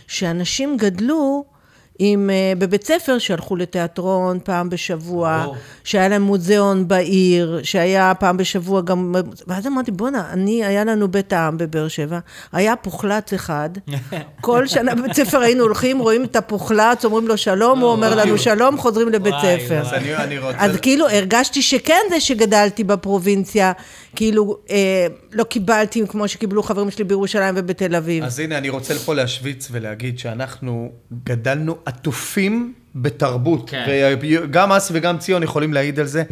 שאנשים 0.06 0.76
גדלו 0.76 1.44
עם, 1.98 2.30
אה, 2.30 2.52
בבית 2.58 2.84
ספר 2.84 3.18
שהלכו 3.18 3.56
לתיאטרון 3.56 4.38
פעם 4.44 4.70
בשבוע, 4.70 5.42
ברור. 5.44 5.56
שהיה 5.84 6.08
להם 6.08 6.22
מוזיאון 6.22 6.88
בעיר, 6.88 7.60
שהיה 7.62 8.12
פעם 8.18 8.36
בשבוע 8.36 8.80
גם... 8.80 9.14
ואז 9.46 9.66
אמרתי, 9.66 9.90
בואנה, 9.90 10.24
אני, 10.32 10.64
היה 10.64 10.84
לנו 10.84 11.08
בית 11.08 11.32
העם 11.32 11.58
בבאר 11.58 11.88
שבע, 11.88 12.18
היה 12.52 12.76
פוחלץ 12.76 13.32
אחד, 13.32 13.70
כל 14.40 14.66
שנה 14.66 14.94
בבית 14.94 15.12
ספר 15.12 15.38
היינו 15.38 15.62
הולכים, 15.62 15.98
רואים 15.98 16.24
את 16.24 16.36
הפוחלץ, 16.36 17.04
אומרים 17.04 17.28
לו 17.28 17.36
שלום, 17.36 17.78
הוא 17.78 17.90
אומר 17.90 18.14
לנו 18.14 18.38
שלום, 18.38 18.78
חוזרים 18.78 19.08
לבית 19.08 19.34
ספר. 19.42 19.82
אז 20.58 20.76
כאילו 20.76 21.08
הרגשתי 21.08 21.62
שכן 21.62 22.00
זה 22.10 22.20
שגדלתי 22.20 22.84
בפרובינציה, 22.84 23.72
כאילו 24.16 24.56
אה, 24.70 25.06
לא 25.36 25.44
קיבלתי 25.44 26.02
כמו 26.08 26.28
שקיבלו 26.28 26.62
חברים 26.62 26.90
שלי 26.90 27.04
בירושלים 27.04 27.54
ובתל 27.58 27.94
אביב. 27.94 28.24
אז 28.24 28.38
הנה, 28.38 28.58
אני 28.58 28.68
רוצה 28.68 28.94
פה 28.94 29.14
להשוויץ 29.14 29.68
ולהגיד 29.70 30.18
שאנחנו 30.18 30.92
גדלנו 31.24 31.76
עטופים 31.86 32.72
בתרבות, 32.94 33.70
כן. 33.70 33.84
וגם 34.20 34.72
אסי 34.72 34.92
וגם 34.96 35.18
ציון 35.18 35.42
יכולים 35.42 35.72
להעיד 35.74 36.00
על 36.00 36.06
זה, 36.06 36.22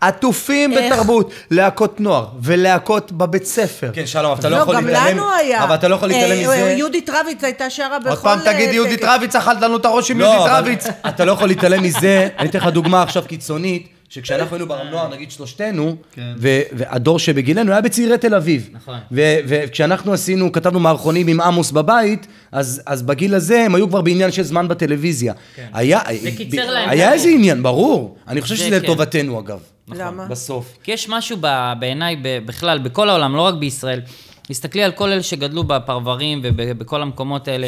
עטופים 0.00 0.72
איך? 0.72 0.92
בתרבות, 0.92 1.32
להקות 1.50 2.00
נוער 2.00 2.26
ולהקות 2.42 3.12
בבית 3.12 3.44
ספר. 3.44 3.90
כן, 3.92 4.06
שלום, 4.06 4.30
אבל 4.32 4.40
אתה 4.40 4.48
לא 4.48 4.56
לא, 4.56 4.62
יכול 4.62 4.76
גם 4.76 4.86
להתעלם... 4.86 5.16
לנו 5.16 5.34
היה. 5.34 5.64
אבל 5.64 5.74
אתה 5.74 5.88
לא 5.88 5.94
יכול 5.94 6.08
להתעלם 6.08 6.32
אה, 6.32 6.42
מזה... 6.42 6.74
יהודית 6.78 7.10
רביץ 7.10 7.44
הייתה 7.44 7.70
שרה 7.70 7.98
בכל... 7.98 8.10
עוד 8.10 8.18
פעם 8.18 8.38
תגיד 8.38 8.68
אה, 8.68 8.74
יהודית 8.74 9.00
טקס. 9.00 9.08
רביץ, 9.08 9.36
אכלת 9.36 9.62
לנו 9.62 9.76
את 9.76 9.84
הראש 9.84 10.10
עם 10.10 10.20
לא, 10.20 10.24
יהודית 10.24 10.52
רביץ. 10.52 10.86
אתה 11.08 11.24
לא 11.24 11.32
יכול 11.32 11.48
להתעלם 11.48 11.82
מזה, 11.82 12.28
אני 12.38 12.48
אתן 12.48 12.58
לך 12.58 12.66
דוגמה 12.66 13.02
עכשיו 13.02 13.22
קיצונית, 13.26 13.95
שכשאנחנו 14.08 14.56
היינו 14.56 14.68
ברם 14.68 14.86
נוער, 14.86 15.08
נגיד 15.08 15.30
שלושתנו, 15.30 15.96
כן. 16.12 16.32
ו- 16.38 16.60
והדור 16.72 17.18
שבגילנו 17.18 17.72
היה 17.72 17.80
בצעירי 17.80 18.18
תל 18.18 18.34
אביב. 18.34 18.68
נכון. 18.72 18.98
ו- 19.12 19.36
וכשאנחנו 19.46 20.12
עשינו, 20.12 20.52
כתבנו 20.52 20.80
מערכונים 20.80 21.28
עם 21.28 21.40
עמוס 21.40 21.70
בבית, 21.70 22.26
אז, 22.52 22.82
אז 22.86 23.02
בגיל 23.02 23.34
הזה 23.34 23.60
הם 23.62 23.74
היו 23.74 23.88
כבר 23.88 24.00
בעניין 24.00 24.32
של 24.32 24.42
זמן 24.42 24.68
בטלוויזיה. 24.68 25.32
היה, 25.72 26.00
זה 26.22 26.30
קיצר 26.36 26.56
ב- 26.66 26.70
להם 26.70 26.88
היה 26.88 27.12
איזה. 27.12 27.28
עניין, 27.28 27.62
ברור. 27.62 28.16
אני 28.28 28.40
חושב 28.40 28.54
זה 28.54 28.64
שזה 28.66 28.80
כן. 28.80 28.84
לטובתנו 28.84 29.40
אגב. 29.40 29.58
למה? 29.94 30.24
בסוף. 30.26 30.76
כי 30.82 30.92
יש 30.92 31.08
משהו 31.08 31.36
ב- 31.40 31.72
בעיניי, 31.80 32.16
ב- 32.22 32.46
בכלל, 32.46 32.78
בכל 32.78 33.08
העולם, 33.08 33.36
לא 33.36 33.42
רק 33.42 33.54
בישראל. 33.54 34.00
תסתכלי 34.48 34.84
על 34.84 34.92
כל 34.92 35.12
אלה 35.12 35.22
שגדלו 35.22 35.64
בפרברים 35.64 36.40
ובכל 36.42 37.02
המקומות 37.02 37.48
האלה. 37.48 37.66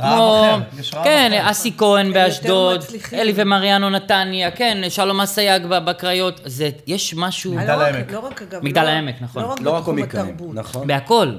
רעב 0.00 0.60
אחר, 0.60 0.80
יש 0.80 0.94
רעב 0.94 1.04
כן, 1.04 1.32
אחר. 1.40 1.50
אסי 1.50 1.72
כהן 1.78 2.12
באשדוד. 2.12 2.80
אלי 3.12 3.32
ומריאנו 3.36 3.90
נתניה, 3.90 4.50
כן, 4.50 4.78
שלום 4.88 5.20
אסייג 5.20 5.66
בקריות. 5.66 6.40
זה, 6.44 6.70
יש 6.86 7.14
משהו 7.16 7.54
מגדל 7.54 7.76
לא 7.76 7.82
העמק. 7.82 8.12
לא 8.12 8.18
רק 8.18 8.42
אגב... 8.42 8.64
מגדל 8.64 8.82
לא- 8.82 8.88
העמק, 8.88 9.14
נכון. 9.20 9.42
לא 9.42 9.48
רק 9.48 9.60
לא 9.60 9.70
רק 9.70 9.78
בתחום 9.80 9.98
התרבות. 9.98 10.54
נכון. 10.54 10.86
בהכל. 10.86 11.32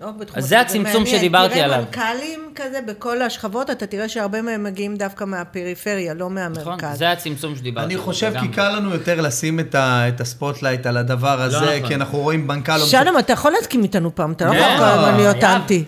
לא 0.00 0.10
בתחום 0.10 0.38
אז 0.38 0.48
זה. 0.48 0.60
הצמצום. 0.60 1.06
שדיברתי 1.06 1.60
עליו. 1.60 1.84
תראה 1.90 2.14
מנכ"לים 2.14 2.40
כזה 2.54 2.80
בכל 2.86 3.22
השכבות, 3.22 3.70
אתה 3.70 3.86
תראה 3.86 4.08
שהרבה 4.08 4.42
מהם 4.42 4.64
מגיעים 4.64 4.96
דווקא 4.96 5.24
מהפריפריה, 5.24 6.14
לא 6.14 6.30
נכון? 6.30 6.34
מהמרכז. 6.34 6.98
זה 6.98 7.10
הצמצום 7.10 7.56
שדיברתי 7.56 7.84
אני 7.86 7.94
עליו, 7.94 8.04
חושב 8.06 8.32
כי. 8.40 8.48
קל 8.48 8.76
לנו 8.76 8.90
יותר 8.90 9.20
לשים 9.20 9.60
את 9.60 9.74
ה- 9.74 10.08
את 10.08 10.20
הספוטלייט 10.20 10.86
על 10.86 10.96
הדבר 10.96 11.40
הזה, 11.42 11.56
נכון. 11.76 11.88
כי 11.88 11.94
אנחנו 11.94 12.18
רואים 12.18 12.46
מנכ"ל... 12.46 12.76
לא 12.76 12.86
שלום, 12.86 13.18
אתה 13.18 13.32
יכול 13.32 13.52
להסכים 13.52 13.82
איתנו 13.82 14.14
פעם, 14.14 14.32
אתה 14.32 14.44
לא 14.46 14.50
כן, 14.50 14.56
יכול 14.58 14.76
כל 14.78 14.84
הזמן 14.84 15.16
להיות. 15.16 15.44
אנטי. 15.44 15.84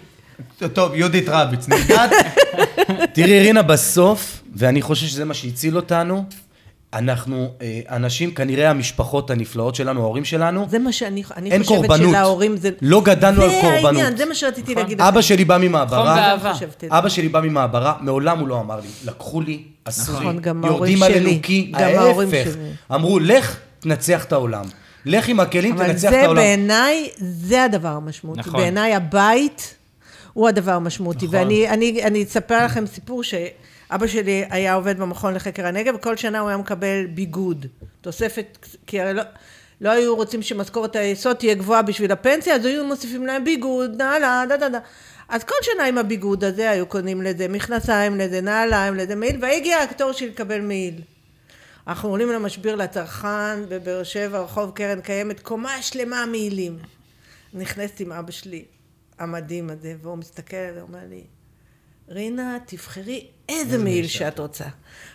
טוב, 0.73 0.95
יהודית 0.95 1.25
רביץ, 1.29 1.69
נרגעת? 1.69 2.11
תראי, 3.15 3.41
רינה, 3.41 3.63
בסוף, 3.63 4.43
ואני 4.57 4.83
חושב 4.83 5.07
שזה 5.07 5.25
מה 5.25 5.35
שהציל 5.35 5.77
אותנו, 5.77 6.25
אנחנו 6.95 7.51
אה, 7.63 7.81
אנשים, 7.91 8.31
כנראה 8.31 8.71
המשפחות 8.71 9.31
הנפלאות 9.31 9.75
שלנו, 9.75 10.01
ההורים 10.01 10.25
שלנו, 10.25 10.67
זה 10.71 10.79
מה 10.79 10.93
שאני 10.93 11.23
אני 11.37 11.51
אין 11.51 11.63
חושבת 11.63 11.79
קורבנות. 11.79 12.11
שלהורים 12.11 12.57
זה... 12.57 12.71
לא 12.83 13.03
גדלנו 13.03 13.43
על 13.43 13.51
קורבנות. 13.51 13.81
זה 13.81 13.87
העניין, 13.89 14.17
זה 14.17 14.25
מה 14.25 14.35
שרציתי 14.35 14.75
להגיד 14.75 15.01
לך. 15.01 15.07
אבא 15.07 15.21
שלי 15.21 15.45
בא 15.45 15.59
ממעברה, 15.59 16.37
זה. 16.81 16.87
אבא 16.91 17.09
שלי 17.09 17.29
בא 17.29 17.41
ממעברה, 17.41 17.95
מעולם 18.01 18.39
הוא 18.39 18.49
לא 18.49 18.61
אמר 18.61 18.81
לי, 18.81 18.89
לקחו 19.05 19.41
לי, 19.41 19.63
עשו 19.85 20.13
נכון, 20.13 20.35
לי, 20.37 20.41
גם 20.41 20.65
יורדים 20.65 21.03
עלינו 21.03 21.31
כי 21.43 21.73
ההפך. 21.75 22.49
אמרו, 22.95 23.19
לך, 23.19 23.57
תנצח 23.81 24.25
את 24.25 24.33
העולם. 24.33 24.65
לך 25.07 25.29
אין 25.29 25.41
הכלים, 25.41 25.75
אבל 25.75 25.87
תנצח 25.87 26.09
את 26.09 26.11
זה 26.11 26.23
העולם. 26.23 26.43
בעיניי, 26.43 27.09
זה 27.19 27.65
הדבר 27.65 27.89
המשמעותי. 27.89 28.41
נכון. 28.41 28.61
בעיניי 28.61 28.95
הבית 28.95 29.75
הוא 30.33 30.49
הדבר 30.49 30.73
המשמעותי. 30.73 31.27
נכון. 31.27 31.39
ואני 31.39 31.69
אני, 31.69 32.03
אני 32.03 32.23
אספר 32.23 32.65
לכם 32.65 32.87
סיפור 32.87 33.23
שאבא 33.93 34.07
שלי 34.07 34.45
היה 34.51 34.75
עובד 34.75 34.99
במכון 34.99 35.35
לחקר 35.35 35.67
הנגב, 35.67 35.95
וכל 35.95 36.17
שנה 36.17 36.41
הוא 36.41 36.49
היה 36.49 36.59
מקבל 36.59 37.07
ביגוד, 37.07 37.67
תוספת, 38.01 38.59
כי 38.87 39.01
הרי 39.01 39.15
לא... 39.15 39.23
לא 39.81 39.91
היו 39.91 40.17
רוצים 40.17 40.43
שמשכורת 40.43 40.97
היסוד 40.97 41.37
תהיה 41.37 41.55
גבוהה 41.55 41.83
בשביל 41.83 42.13
הפנסיה, 42.13 42.55
אז 42.55 42.65
היו 42.65 42.85
מוסיפים 42.85 43.27
להם 43.27 43.45
ביגוד, 43.45 44.03
נעלה, 44.03 44.45
דה 44.49 44.57
דה 44.57 44.69
דה. 44.69 44.79
אז 45.29 45.45
כל 45.45 45.55
שנה 45.63 45.85
עם 45.85 45.99
הביגוד 45.99 46.45
הזה 46.45 46.71
היו 46.71 46.87
קונים 46.87 47.23
לזה 47.23 47.49
מכנסיים, 47.49 48.19
לזה 48.19 48.41
נעליים, 48.41 48.95
לזה 48.95 49.15
מעיל, 49.15 49.39
והגיע 49.43 49.83
התור 49.83 50.11
לקבל 50.27 50.61
מעיל. 50.61 51.01
אנחנו 51.87 52.09
עולים 52.09 52.33
למשביר 52.33 52.77
לצרכן 52.77 53.69
בבאר 53.69 54.03
שבע, 54.03 54.41
רחוב 54.41 54.71
קרן 54.75 55.01
קיימת, 55.01 55.41
קומה 55.41 55.83
שלמה 55.83 56.27
מעילים. 56.27 56.79
נכנסת 57.55 58.01
עם 58.01 58.13
אבא 58.13 58.31
שלי, 58.31 58.65
המדהים 59.19 59.71
הזה, 59.71 59.95
והוא 60.03 60.19
מסתכל 60.19 60.57
עליי 60.57 60.81
ואומר 60.81 60.99
לי, 61.09 61.25
רינה, 62.09 62.59
תבחרי 62.67 63.27
איזה 63.61 63.79
מעיל 63.79 64.07
שאת 64.07 64.39
רוצה. 64.39 64.65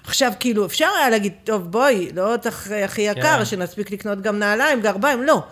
עכשיו, 0.03 0.31
כאילו, 0.39 0.65
אפשר 0.65 0.89
היה 0.97 1.09
להגיד, 1.09 1.33
טוב, 1.43 1.71
בואי, 1.71 2.09
לא 2.15 2.33
צריך 2.41 2.71
הכי 2.85 3.01
יקר, 3.01 3.37
כן. 3.37 3.45
שנספיק 3.45 3.91
לקנות 3.91 4.21
גם 4.21 4.39
נעליים, 4.39 4.81
גרביים, 4.81 5.23
לא. 5.23 5.43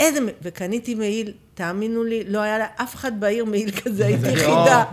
איזה, 0.00 0.20
וקניתי 0.42 0.94
מעיל, 0.94 1.32
תאמינו 1.54 2.04
לי, 2.04 2.24
לא 2.26 2.38
היה 2.40 2.58
לאף 2.58 2.94
אחד 2.94 3.20
בעיר 3.20 3.44
מעיל 3.44 3.70
כזה, 3.70 4.06
הייתי 4.06 4.28
יחידה. 4.28 4.84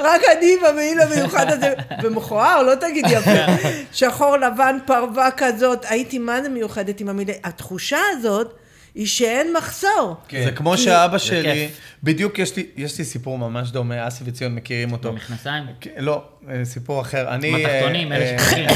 רק 0.00 0.20
אני 0.38 0.56
במעיל 0.56 1.00
המיוחד 1.00 1.46
הזה, 1.50 1.74
ומכוער, 2.02 2.62
לא 2.62 2.74
תגיד 2.74 3.04
יפה. 3.08 3.66
שחור 3.92 4.36
לבן, 4.36 4.78
פרווה 4.86 5.30
כזאת, 5.36 5.84
הייתי 5.88 6.18
מה 6.18 6.42
זה 6.42 6.48
מיוחדת 6.48 7.00
עם 7.00 7.08
המעיל. 7.08 7.30
התחושה 7.44 7.98
הזאת 8.12 8.54
היא 8.94 9.06
שאין 9.06 9.52
מחסור. 9.58 10.16
כן. 10.28 10.44
זה 10.44 10.52
כמו 10.52 10.72
כי- 10.72 10.78
שאבא 10.78 11.18
שלי. 11.18 11.68
בדיוק 12.02 12.38
יש 12.38 12.56
לי, 12.56 12.66
יש 12.76 12.98
לי 12.98 13.04
סיפור 13.04 13.38
ממש 13.38 13.70
דומה, 13.70 14.08
אסי 14.08 14.24
וציון 14.26 14.54
מכירים 14.54 14.92
אותו. 14.92 15.12
במכנסיים? 15.12 15.64
כן, 15.80 15.90
לא, 15.98 16.22
אה, 16.48 16.64
סיפור 16.64 17.00
אחר. 17.00 17.28
אני... 17.34 17.64
בתחתונים, 17.64 18.12
אה, 18.12 18.16
אלה 18.16 18.24
אה, 18.24 18.38
שחורים. 18.38 18.68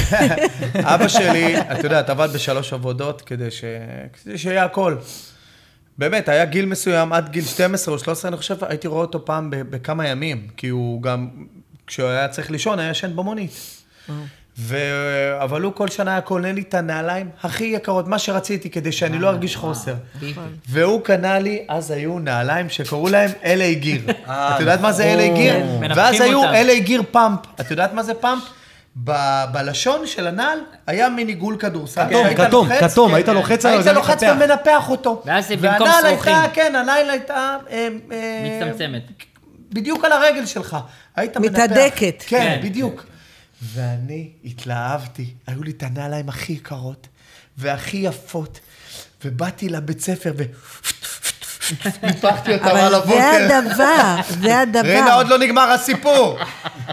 אבא 0.95 1.09
שלי, 1.09 1.61
אתה 1.61 1.87
יודע, 1.87 2.01
עבד 2.07 2.29
בשלוש 2.35 2.73
עבודות 2.73 3.23
כדי, 3.23 3.51
ש... 3.51 3.65
כדי 4.25 4.39
שיהיה 4.39 4.65
הכל. 4.65 4.97
באמת, 5.99 6.29
היה 6.29 6.45
גיל 6.45 6.67
מסוים, 6.67 7.13
עד 7.13 7.29
גיל 7.29 7.45
12 7.45 7.95
או 7.95 7.99
13, 7.99 8.29
אני 8.29 8.37
חושב, 8.37 8.57
הייתי 8.65 8.89
רואה 8.89 9.01
אותו 9.01 9.25
פעם 9.25 9.49
בכמה 9.51 10.09
ימים, 10.09 10.49
כי 10.57 10.69
הוא 10.69 11.03
גם, 11.03 11.29
כשהוא 11.87 12.09
היה 12.09 12.29
צריך 12.29 12.51
לישון, 12.51 12.79
היה 12.79 12.91
ישן 12.91 13.17
במונית. 13.17 13.51
ו... 14.59 14.77
אבל 15.43 15.63
הוא 15.63 15.73
כל 15.73 15.89
שנה 15.89 16.11
היה 16.11 16.21
קונה 16.21 16.53
לי 16.53 16.61
את 16.61 16.75
הנעליים 16.75 17.29
הכי 17.43 17.65
יקרות, 17.65 18.09
מה 18.09 18.19
שרציתי, 18.19 18.71
כדי 18.71 18.93
שאני 18.93 19.19
לא 19.19 19.29
ארגיש 19.29 19.57
חוסר. 19.57 19.95
והוא 20.69 21.01
קנה 21.01 21.39
לי, 21.39 21.65
אז 21.69 21.91
היו 21.91 22.19
נעליים 22.19 22.69
שקראו 22.69 23.09
להם 23.09 23.31
LA 23.43 23.79
גיר. 23.79 24.01
אה, 24.29 24.55
את 24.55 24.61
יודעת 24.61 24.81
מה 24.81 24.93
זה. 24.93 25.15
LA 25.19 25.37
גיר? 25.37 25.55
ואז 25.97 26.21
היו. 26.21 26.45
LA 26.45 26.81
גיר 26.81 27.03
פאמפ. 27.11 27.41
את 27.61 27.71
יודעת 27.71 27.93
מה 27.95 28.03
זה 28.03 28.15
פאמפ? 28.15 28.43
ב- 29.05 29.45
בלשון 29.53 30.07
של 30.07 30.27
הנעל 30.27 30.59
היה 30.87 31.09
מין 31.09 31.29
עיגול 31.29 31.57
כדורסל. 31.57 32.07
כתום, 32.09 32.35
כתום, 32.35 32.69
לוחץ, 32.69 32.93
כתום, 32.93 33.09
כן. 33.09 33.15
היית 33.15 33.29
לוחץ 33.29 33.65
עליו, 33.65 33.79
היית 33.79 33.97
לוחץ. 33.97 34.23
ומנפח 34.23 34.91
אותו. 34.91 35.23
ואז 35.27 35.49
זה 35.49 35.57
במקום 35.57 35.87
והנעל 35.89 36.11
שרוכים. 36.11 36.35
הייתה, 36.35 36.55
כן, 36.55 36.75
הנעל 36.77 37.11
הייתה... 37.11 37.57
אה, 37.71 37.89
אה, 38.13 38.61
מצטמצמת. 38.63 39.03
בדיוק 39.73 40.05
על 40.05 40.13
הרגל 40.13 40.47
שלך. 40.47 40.77
היית 41.17 41.37
מנפח. 41.37 41.53
מתהדקת. 41.53 42.25
כן, 42.27 42.39
כן. 42.39 42.61
בדיוק. 42.63 43.05
ואני 43.73 44.29
התלהבתי, 44.45 45.35
היו 45.47 45.63
לי 45.63 45.71
את 45.71 45.83
הנעליים 45.83 46.29
הכי 46.29 46.53
יקרות 46.53 47.09
והכי 47.59 47.97
יפות, 47.97 48.61
ובאתי 49.25 49.69
לבית 49.69 50.01
ספר 50.01 50.33
ו... 50.37 50.43
ניפחתי 52.03 52.55
אותם 52.55 52.67
על 52.67 52.77
אבל 52.77 52.95
הבוקר. 52.95 53.15
זה 53.49 53.59
הדבר, 53.59 54.17
זה 54.41 54.61
הדבר. 54.61 54.89
רינה, 54.89 55.15
עוד 55.15 55.29
לא 55.29 55.39
נגמר 55.39 55.71
הסיפור. 55.71 56.39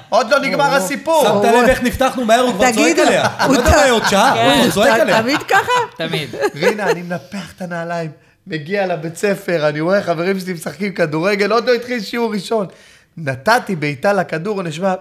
עוד 0.10 0.30
לא 0.30 0.40
נגמר 0.40 0.74
הסיפור. 0.76 1.24
שמת 1.24 1.54
לב 1.54 1.70
איך 1.70 1.82
נפתחנו 1.82 2.26
מהר, 2.26 2.40
הוא 2.40 2.54
כבר 2.54 2.72
צועק 2.72 3.00
עליה. 3.00 3.28
הוא 3.46 3.54
לא 3.56 3.60
יודע 3.60 3.72
מה 3.72 3.90
עוד 3.90 4.04
שעה, 4.10 4.34
כן. 4.36 4.46
הוא 4.46 4.64
כבר 4.64 4.72
צועק 4.72 5.00
עליה. 5.00 5.22
תמיד 5.22 5.44
ככה? 5.44 5.72
תמיד. 5.98 6.36
רינה, 6.56 6.92
אני 6.92 7.02
מנפח 7.02 7.54
את 7.56 7.62
הנעליים, 7.62 8.12
מגיע 8.48 8.88
לבית 8.88 9.18
ספר, 9.18 9.70
אני 9.70 9.80
רואה 9.80 10.04
חברים 10.04 10.40
שלי 10.40 10.54
משחקים 10.54 10.94
כדורגל, 10.94 11.52
עוד 11.52 11.68
לא 11.68 11.74
התחיל 11.74 12.02
שיעור 12.02 12.34
ראשון. 12.34 12.68
נתתי 13.18 13.76
בעיטה 13.76 14.14
לכדור, 14.14 14.56
הוא 14.56 14.64
נשמע... 14.64 14.94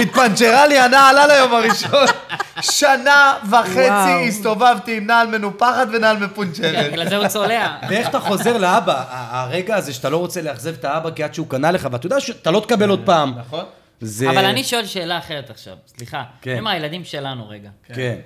התפנצ'רה 0.00 0.66
לי 0.66 0.78
הנעל 0.78 1.18
על 1.18 1.30
היום 1.30 1.54
הראשון. 1.54 2.06
שנה 2.60 3.34
וחצי. 3.50 4.28
הסתובבתי 4.28 4.96
עם 4.96 5.06
נעל 5.06 5.26
מנופחת 5.26 5.88
ונעל 5.92 6.16
כן, 6.16 6.24
מפונצ'רת. 6.24 6.92
בגלל 6.92 7.08
זה 7.08 7.16
הוא 7.16 7.28
צולע. 7.28 7.76
ואיך 7.88 8.08
אתה 8.08 8.20
חוזר 8.20 8.56
לאבא, 8.56 9.04
הרגע 9.10 9.76
הזה 9.76 9.92
שאתה 9.92 10.08
לא 10.08 10.16
רוצה 10.16 10.42
לאכזב 10.42 10.74
את 10.74 10.84
האבא 10.84 11.10
כי 11.10 11.22
עד 11.22 11.34
שהוא 11.34 11.46
קנה 11.48 11.70
לך, 11.70 11.88
ואתה 11.92 12.06
יודע 12.06 12.20
שאתה 12.20 12.50
לא 12.50 12.60
תקבל 12.60 12.88
עוד 12.88 13.02
פעם. 13.04 13.34
נכון? 13.38 13.64
זה... 14.00 14.30
אבל 14.30 14.44
אני 14.44 14.64
שואל 14.64 14.86
שאלה 14.86 15.18
אחרת 15.18 15.50
עכשיו, 15.50 15.76
סליחה. 15.96 16.22
כן. 16.42 16.54
הם 16.58 16.66
הילדים 16.66 17.04
שלנו 17.04 17.48
רגע. 17.48 17.68
כן. 17.94 18.16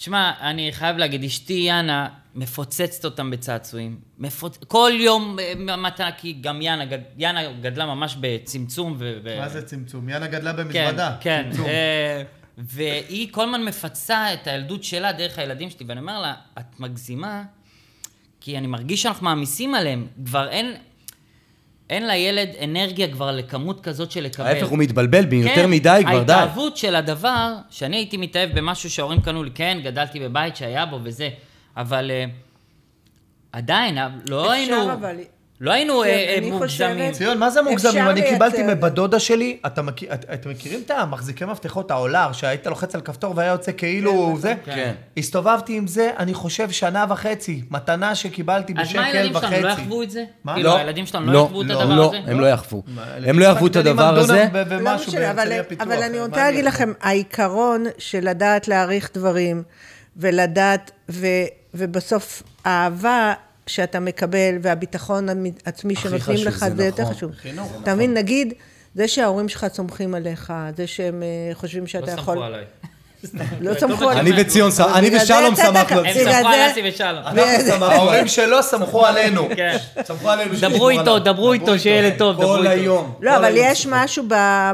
תשמע, 0.00 0.32
אני 0.40 0.72
חייב 0.72 0.96
להגיד, 0.96 1.24
אשתי 1.24 1.52
יאנה 1.52 2.08
מפוצצת 2.34 3.04
אותם 3.04 3.30
בצעצועים. 3.30 3.98
מפוצ... 4.18 4.58
כל 4.68 4.90
יום 4.94 5.38
אה, 5.38 5.76
מתנה, 5.76 6.12
כי 6.12 6.32
גם 6.40 6.62
יאנה, 6.62 6.84
גד... 6.84 6.98
יאנה 7.16 7.52
גדלה 7.52 7.86
ממש 7.86 8.16
בצמצום 8.20 8.96
ו... 8.98 9.20
מה 9.40 9.48
זה 9.48 9.62
צמצום? 9.62 10.08
יאנה 10.08 10.26
גדלה 10.26 10.52
כן, 10.52 10.56
במזוודה. 10.56 11.16
כן. 11.20 11.50
אה, 11.66 12.22
והיא 12.58 13.28
כל 13.32 13.44
הזמן 13.44 13.64
מפצה 13.64 14.34
את 14.34 14.46
הילדות 14.46 14.84
שלה 14.84 15.12
דרך 15.12 15.38
הילדים 15.38 15.70
שלי, 15.70 15.86
ואני 15.88 16.00
אומר 16.00 16.20
לה, 16.20 16.34
את 16.58 16.80
מגזימה, 16.80 17.42
כי 18.40 18.58
אני 18.58 18.66
מרגיש 18.66 19.02
שאנחנו 19.02 19.24
מעמיסים 19.24 19.74
עליהם. 19.74 20.06
כבר 20.26 20.48
אין... 20.48 20.76
אין 21.90 22.06
לילד 22.06 22.48
אנרגיה 22.64 23.08
כבר 23.08 23.32
לכמות 23.32 23.80
כזאת 23.80 24.10
של 24.10 24.24
לקבל. 24.24 24.46
ההפך, 24.46 24.66
הוא 24.66 24.78
מתבלבל 24.78 25.26
בי, 25.26 25.36
יותר 25.36 25.54
כן, 25.54 25.70
מדי 25.70 26.00
כבר, 26.02 26.22
די. 26.22 26.32
ההתאהבות 26.32 26.76
של 26.76 26.94
הדבר, 26.94 27.54
שאני 27.70 27.96
הייתי 27.96 28.16
מתאהב 28.16 28.58
במשהו 28.58 28.90
שההורים 28.90 29.20
קנו 29.20 29.44
לי, 29.44 29.50
כן, 29.50 29.78
גדלתי 29.84 30.20
בבית 30.20 30.56
שהיה 30.56 30.86
בו 30.86 30.98
וזה, 31.02 31.28
אבל 31.76 32.10
uh, 32.10 32.30
עדיין, 33.52 33.98
אה, 33.98 34.08
לא 34.28 34.52
היינו... 34.52 34.76
אפשר 34.76 34.92
אבל... 34.92 35.16
לא 35.60 35.72
היינו 35.72 36.00
כן, 36.04 36.08
אה, 36.08 36.38
אה, 36.42 36.50
מוגזמים. 36.50 37.12
ציון, 37.12 37.38
מה 37.38 37.50
זה 37.50 37.62
מוגזמים? 37.62 38.08
אני 38.08 38.22
קיבלתי 38.22 38.56
לייצר. 38.56 38.74
מבת 38.74 38.92
דודה 38.92 39.18
שלי, 39.18 39.58
אתם 39.66 39.86
מכירים 40.50 40.80
את 40.86 40.90
המחזיקי 40.90 41.44
מפתחות 41.44 41.90
העולר, 41.90 42.32
שהיית 42.32 42.66
לוחץ 42.66 42.94
על 42.94 43.00
כפתור 43.00 43.34
והיה 43.36 43.50
יוצא 43.50 43.72
כאילו 43.76 44.36
זה? 44.38 44.54
כן. 44.64 44.94
הסתובבתי 45.16 45.76
עם 45.76 45.86
זה, 45.86 46.10
אני 46.18 46.34
חושב, 46.34 46.70
שנה 46.70 47.04
וחצי. 47.08 47.62
מתנה 47.70 48.14
שקיבלתי 48.14 48.72
אז 48.72 48.78
מה 48.78 48.84
בשקל 48.84 48.98
הילדים 49.00 49.36
וחצי. 49.36 49.48
שלנו 49.50 49.62
לא 49.62 49.72
יחוו 49.72 50.02
את 50.02 50.10
זה? 50.10 50.24
מה? 50.44 50.54
כאילו, 50.54 50.70
לא. 50.70 50.76
הילדים 50.76 51.06
שלנו 51.06 51.26
לא 51.26 51.32
לא, 51.32 51.44
יחוו 51.46 51.62
את 51.62 51.66
לא, 51.66 51.80
הדבר 51.80 51.94
לא, 51.94 52.08
הזה? 52.08 52.18
הם 52.26 52.40
לא 52.40 52.46
יחוו. 52.46 52.82
הם 53.26 53.38
לא 53.38 53.44
יחוו 53.44 53.66
את 53.66 53.76
הדבר 53.76 54.18
הזה. 54.18 54.48
לא 54.80 54.90
אבל, 55.80 56.02
אני 56.02 56.20
רוצה 56.20 56.36
להגיד? 56.36 56.64
לכם, 56.64 56.92
העיקרון 57.00 57.84
של 57.98 58.28
לדעת 58.28 58.68
להעריך 58.68 59.10
דברים, 59.14 59.62
ולדעת, 60.16 60.90
ו, 61.10 61.26
ובסוף 61.74 62.42
האהבה 62.64 63.32
שאתה 63.70 64.00
מקבל, 64.00 64.58
והביטחון 64.62 65.28
העצמי 65.66 65.96
שנותנים 65.96 66.46
לך, 66.46 66.58
זה 66.68 66.76
זה 66.76 66.84
יותר 66.86 67.02
נכון. 67.02 67.14
חשוב. 67.14 67.32
חינוך. 67.42 67.72
אתה 67.82 67.94
מבין, 67.94 68.14
נגיד, 68.14 68.54
זה 68.94 69.08
שההורים 69.08 69.48
שלך 69.48 69.66
סומכים 69.72 70.14
עליך, 70.14 70.52
זה 70.76 70.86
שהם 70.86 71.22
אה, 71.22 71.54
חושבים 71.54 71.82
לא 71.82 71.88
שאתה 71.88 72.10
יכול... 72.10 72.34
סמכו 72.34 72.44
עליי. 72.44 72.64
לא 73.60 73.74
סמכו 73.74 74.08
עליך. 74.10 74.20
אני 74.20 74.42
וציון, 74.42 74.70
אני 74.94 75.16
ושלום. 75.16 75.54
ככה. 75.56 75.68
הם 75.68 76.12
סמכו 76.14 76.24
זה- 76.24 76.38
על 76.38 76.70
אסי 76.70 76.82
ושלום. 76.88 77.82
ההורים 77.82 78.28
שלו 78.28 78.62
סמכו 78.62 79.06
עלינו. 79.06 79.48
כן. 79.56 79.76
סמכו 80.04 80.28
עלינו 80.30 80.54
דברו 80.60 80.88
איתו. 80.88 81.18
דברו 81.18 81.52
איתו, 81.52 81.78
שיהיה 81.78 81.98
ילד 81.98 82.18
טוב, 82.18 82.36
דברו 82.36 82.56
כל. 82.56 82.66
היום. 82.66 83.14
לא, 83.20 83.36
אבל 83.36 83.52
יש. 83.56 83.86
משהו 83.90 84.24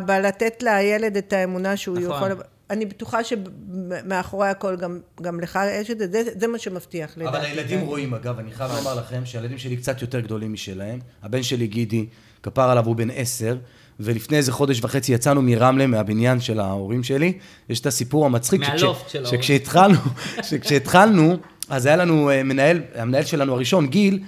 בלתת 0.06 0.62
לילד 0.62 1.16
את 1.16 1.32
האמונה 1.32 1.76
שהוא 1.76 1.98
נכון. 1.98 2.30
יכול... 2.30 2.42
אני 2.70 2.86
בטוחה 2.86 3.18
שמאחורי 3.24 4.48
הכל 4.48 4.76
גם, 4.76 4.98
גם 5.22 5.40
לך 5.40 5.58
יש 5.80 5.90
את 5.90 5.98
זה, 5.98 6.06
זה, 6.10 6.22
זה 6.36 6.46
מה 6.46 6.58
שמבטיח 6.58 7.18
לדעתי. 7.18 7.36
אבל 7.36 7.46
הילדים 7.46 7.80
רואים, 7.80 8.14
אגב, 8.14 8.38
אני 8.38 8.50
חייב 8.52 8.70
לומר 8.76 8.94
לכם 8.94 9.22
שהילדים 9.24 9.58
שלי 9.58 9.76
קצת 9.76 10.02
יותר 10.02 10.20
גדולים 10.20 10.52
משלהם. 10.52 10.98
הבן 11.22 11.42
שלי, 11.42 11.66
גידי, 11.66 12.06
כפר 12.42 12.70
עליו, 12.70 12.86
הוא 12.86 12.96
בן 12.96 13.08
עשר, 13.10 13.56
ולפני 14.00 14.36
איזה 14.36 14.52
חודש 14.52 14.80
וחצי 14.84 15.12
יצאנו 15.12 15.42
מרמלה, 15.42 15.86
מהבניין 15.86 16.40
של 16.40 16.60
ההורים 16.60 17.02
שלי. 17.02 17.32
יש 17.68 17.80
את 17.80 17.86
הסיפור 17.86 18.26
המצחיק. 18.26 18.64
שכש- 18.64 18.68
מהלופט 18.82 19.08
של 19.08 19.24
ההורים. 19.24 19.42
שכשהתחלנו, 19.42 19.98
שכשהתחלנו, 20.48 21.36
אז 21.68 21.86
היה 21.86 21.96
לנו 21.96 22.30
אה, 22.30 22.42
מנהל, 22.42 22.80
המנהל 22.94 23.24
שלנו 23.24 23.52
הראשון, 23.52 23.86
גיל, 23.86 24.22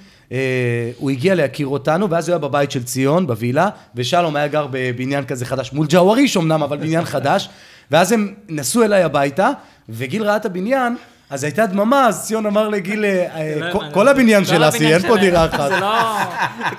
הוא 0.99 1.11
הגיע 1.11 1.35
להכיר 1.35 1.67
אותנו, 1.67 2.11
ואז 2.11 2.29
הוא 2.29 2.35
היה 2.35 2.39
בבית 2.39 2.71
של 2.71 2.83
ציון, 2.85 3.27
בווילה, 3.27 3.69
ושלום 3.95 4.37
היה 4.37 4.49
גר 4.49 4.67
בבניין 4.71 5.25
כזה 5.25 5.47
חדש, 5.47 5.73
מול 5.73 5.87
ג'אווריש 5.87 6.37
אמנם, 6.37 6.63
אבל 6.63 6.77
בניין 6.77 7.05
חדש, 7.15 7.49
ואז 7.91 8.13
הם 8.13 8.35
נסעו 8.49 8.83
אליי 8.83 9.03
הביתה, 9.03 9.51
וגיל 9.89 10.23
ראה 10.23 10.37
את 10.37 10.47
הבניין, 10.47 10.97
אז 11.31 11.45
הייתה 11.45 11.67
דממה, 11.67 12.07
אז 12.07 12.27
ציון 12.27 12.47
אמר 12.47 12.69
לגיל, 12.69 13.05
אה, 13.05 13.27
אה, 13.37 13.71
לא 13.75 13.81
כל- 13.95 14.09
הבניין 14.09 14.45
של 14.45 14.69
אסי, 14.69 14.95
אין 14.95 15.03
פה. 15.09 15.17
דירה 15.17 15.47
אחת. 15.47 15.69
זה 15.69 15.81
לא... 15.81 16.03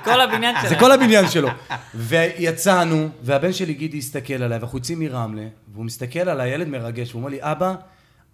כל 0.04 0.20
הבניין 0.20 0.54
שלהם. 0.56 0.68
זה 0.68 0.76
כל 0.80 0.92
הבניין 0.92 1.28
שלו. 1.28 1.48
ויצאנו, 1.94 3.08
והבן 3.22 3.52
שלי 3.52 3.74
גידי 3.74 3.98
הסתכל 3.98 4.34
עליי, 4.34 4.58
ואנחנו 4.58 4.78
יוצאים 4.78 5.00
מרמלה, 5.00 5.42
והוא 5.74 5.84
מסתכל 5.84 6.18
על 6.28 6.40
הילד 6.40 6.68
מרגש, 6.68 7.10
והוא 7.10 7.20
אומר 7.20 7.30
לי, 7.30 7.38
אבא, 7.40 7.74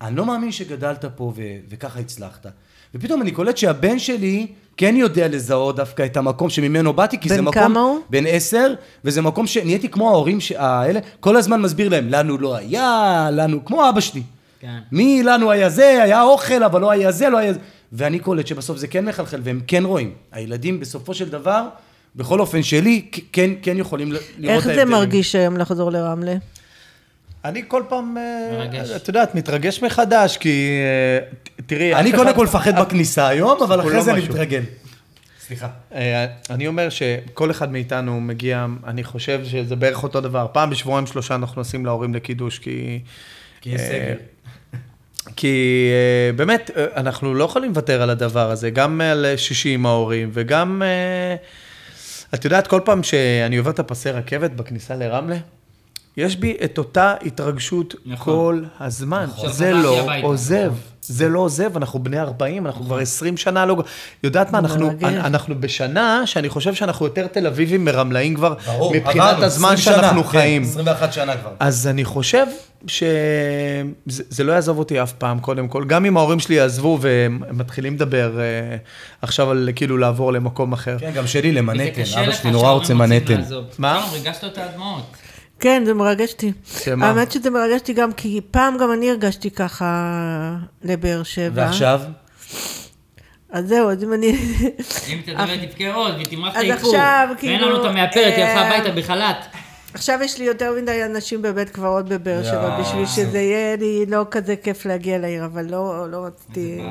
אני 0.00 0.16
לא 0.16 0.26
מאמין 0.26 0.52
שגדלת 0.52 1.04
פה 1.16 1.32
וככה 1.68 1.99
הצלחת. 2.00 2.46
ופתאום 2.94 3.23
אני 3.23 3.30
קולט 3.30 3.56
שהבן 3.56 3.99
שלי 3.99 4.46
כן 4.76 4.97
יודע 4.97 5.28
לזהות 5.28 5.76
דווקא 5.76 6.06
את 6.06 6.16
המקום 6.16 6.50
שממנו 6.50 6.92
באתי, 6.92 7.18
כי 7.18 7.28
בן 7.28 7.35
זה 7.35 7.42
מקום... 7.42 7.62
כמה 7.62 7.80
הוא? 7.80 8.00
בן 8.11 8.25
עשר, 8.26 8.75
וזה 9.04 9.23
מקום 9.23 9.47
שנהייתי 9.47 9.88
כמו 9.88 10.09
ההורים 10.11 10.38
האלה, 10.56 11.00
כל 11.21 11.37
הזמן 11.37 11.61
מסביר 11.61 11.88
להם, 11.88 12.09
לנו 12.09 12.38
לא 12.38 12.56
היה, 12.56 13.28
לנו, 13.33 13.64
כמו 13.64 13.88
אבא 13.88 14.00
שלי. 14.00 14.23
כן. 14.61 14.78
מי 14.92 15.23
לנו 15.23 15.50
היה 15.50 15.71
זה, 15.71 16.02
היה 16.02 16.23
אוכל, 16.23 16.62
אבל 16.62 16.80
לא 16.80 16.90
היה 16.90 17.12
זה, 17.12 17.28
לא 17.28 17.38
היה 17.38 17.52
זה. 17.52 17.59
ואני 17.92 18.18
קולט 18.18 18.47
שבסוף 18.47 18.78
זה 18.78 18.87
כן 18.87 19.04
מחלחל, 19.04 19.40
והם 19.42 19.61
כן 19.66 19.85
רואים. 19.85 20.11
הילדים 20.33 20.80
בסופו 20.80 21.14
של 21.14 21.28
דבר, 21.28 21.68
בכל 22.16 22.40
אופן 22.40 22.62
שלי, 22.62 23.11
כן, 23.33 23.50
כן 23.62 23.76
יכולים 23.78 24.12
לראות 24.12 24.23
את 24.38 24.45
איך 24.45 24.64
זה 24.64 24.71
ההבדלים. 24.71 24.88
מרגיש 24.88 25.35
היום 25.35 25.56
לחזור 25.56 25.92
לרמלה? 25.92 26.35
אני 27.48 27.62
כל 27.68 27.82
פעם, 27.88 28.16
אה, 28.18 28.48
מרגש. 28.52 28.90
את 28.90 29.08
יודעת, 29.08 29.34
מתרגש 29.34 29.82
מחדש, 29.82 30.36
כי 30.36 30.70
אה, 30.82 31.62
תראי, 31.66 31.94
אני 31.94 32.12
קודם 32.12 32.34
כל 32.34 32.44
מפחד 32.44 32.80
בכניסה 32.80 33.28
היום, 33.28 33.62
אבל 33.62 33.80
אחרי 33.80 33.94
לא 33.94 34.02
זה 34.02 34.12
אני. 34.12 34.20
מתרגל. 34.20 34.62
סליחה. 35.46 35.68
אה, 35.94 36.26
אני 36.50 36.66
אומר 36.66 36.88
שכל 36.88 37.50
אחד 37.50 37.72
מאיתנו 37.72 38.20
מגיע, 38.20 38.66
אני 38.86 39.04
חושב 39.04 39.44
שזה 39.44 39.76
בערך 39.76 40.02
אותו 40.02 40.20
דבר. 40.20 40.46
פעם 40.52 40.70
בשבועיים 40.70 41.06
שלושה 41.06 41.34
אנחנו 41.34 41.60
נוסעים 41.60 41.86
להורים 41.86 42.14
לקידוש, 42.14 42.58
כי... 42.58 43.00
כי 43.60 43.70
יש 43.70 43.80
סגר. 43.80 44.14
כי 45.37 45.88
באמת, 46.37 46.70
אנחנו 46.96 47.35
לא 47.35 47.44
יכולים 47.44 47.70
לוותר 47.70 48.02
על 48.02 48.11
הדבר 48.11 48.50
הזה, 48.50 48.70
גם 48.70 49.00
על 49.00 49.26
שישי 49.37 49.74
עם 49.74 49.87
ההורים, 49.87 50.30
וגם, 50.32 50.82
את 52.35 52.44
יודעת, 52.44 52.66
כל 52.66 52.80
פעם 52.85 53.02
שאני 53.02 53.56
עובר 53.56 53.70
את 53.70 53.78
הפסי 53.78 54.11
רכבת 54.11 54.50
בכניסה 54.50 54.94
לרמלה, 54.94 55.37
יש 56.16 56.37
בי 56.37 56.57
את 56.64 56.79
אותה 56.79 57.14
התרגשות 57.26 57.94
נכון. 58.07 58.35
כל 58.35 58.62
הזמן. 58.81 59.26
נכון. 59.29 59.52
זה 59.52 59.72
לא 59.72 60.00
הביתה. 60.00 60.26
עוזב. 60.26 60.72
זה 61.09 61.29
לא 61.29 61.38
עוזב, 61.38 61.76
אנחנו 61.76 62.02
בני 62.02 62.20
40, 62.20 62.66
אנחנו 62.66 62.85
כבר 62.85 62.98
20 62.98 63.37
שנה 63.37 63.66
לא... 63.66 63.76
יודעת 64.22 64.52
מה, 64.52 64.59
אנחנו. 64.59 64.90
אנחנו 65.02 65.61
בשנה 65.61 66.22
שאני 66.26 66.48
חושב 66.48 66.74
שאנחנו 66.74 67.07
יותר 67.07 67.26
תל 67.26 67.46
אביבים 67.46 67.85
מרמלאים 67.85 68.35
כבר, 68.35 68.55
ברור, 68.66 68.94
מבחינת 68.94 69.42
הזמן 69.42 69.72
20 69.72 69.76
שנה, 69.76 69.94
שאנחנו 69.94 70.24
כן, 70.24 70.29
חיים. 70.29 70.62
21 70.62 71.12
שנה 71.12 71.37
כבר. 71.37 71.50
אז 71.61 71.87
אני 71.87 72.05
חושב 72.05 72.46
שזה 72.87 73.83
זה 74.07 74.44
לא 74.44 74.52
יעזוב 74.52 74.79
אותי 74.79 75.02
אף 75.02 75.12
פעם, 75.12 75.38
קודם 75.38 75.68
כל. 75.68 75.85
גם 75.85 76.05
אם 76.05 76.16
ההורים 76.16 76.40
שלי 76.40 76.55
יעזבו 76.55 76.98
והם 77.00 77.40
הם 77.48 77.59
מתחילים 77.59 77.94
לדבר 77.94 78.40
אה, 78.40 78.76
עכשיו 79.22 79.50
על 79.50 79.68
כאילו 79.76 79.96
לעבור 79.96 80.33
למקום 80.33 80.72
אחר. 80.72 80.98
כן, 80.98 81.11
גם 81.14 81.26
שלי 81.26 81.52
למנהטן, 81.52 82.02
אבא 82.18 82.33
שלי 82.33 82.50
נורא 82.50 82.70
רוצה 82.70 82.94
מנהטן. 82.94 83.40
מה? 83.79 84.00
שלום, 84.00 84.12
ריגשת 84.12 84.44
אותי 84.44 84.61
עד 84.61 84.70
דמעות. 84.74 85.25
כן, 85.66 85.83
זה 85.85 85.94
מרגש 85.94 86.33
אותי. 86.33 86.52
שמה? 86.85 87.09
האמת 87.09 87.33
שזה 87.33 87.50
מרגש 87.50 87.81
אותי 87.81 87.92
גם, 87.92 88.12
כי 88.12 88.40
פעם 88.50 88.79
גם 88.79 88.92
אני 88.92 89.11
הרגשתי 89.11 89.50
ככה 89.50 90.12
לבאר 90.83 91.22
שבע. 91.22 91.62
ועכשיו? 91.62 92.00
אז 93.50 93.68
זהו, 93.68 93.90
אז 93.90 94.05
אם 94.05 94.12
אני... 94.12 94.33
אם 95.09 95.20
תדבר 95.24 95.66
תבכה 95.66 95.92
עוד 95.94 96.14
ותמרח 96.20 96.52
את 96.52 96.57
אז 96.57 96.62
האיפור. 96.62 96.90
עכשיו, 96.90 97.29
ואין 97.29 97.38
כאילו, 97.38 97.68
לנו 97.68 97.81
את 97.81 97.85
המאפרת, 97.85 98.35
היא 98.37 98.44
הלכה 98.44 98.62
אה, 98.62 98.76
הביתה 98.76 99.00
בחל"ת. 99.00 99.46
עכשיו 99.96 100.18
יש 100.22 100.38
לי 100.38 100.44
יותר 100.44 100.72
מדי 100.82 101.04
אנשים 101.04 101.42
בבית 101.42 101.70
קברות 101.70 102.04
בבאר 102.09 102.44
שבע. 102.44 102.80
בשביל 102.80 103.06
שזה 103.06 103.38
יהיה 103.38 103.76
לי 103.76 104.04
לא 104.09 104.24
כזה 104.30 104.54
כיף 104.56 104.87
להגיע 104.87 105.18
לעיר, 105.18 105.44
אבל 105.44 105.64
לא 105.68 106.11
לא 106.11 106.26
רציתי... 106.26 106.82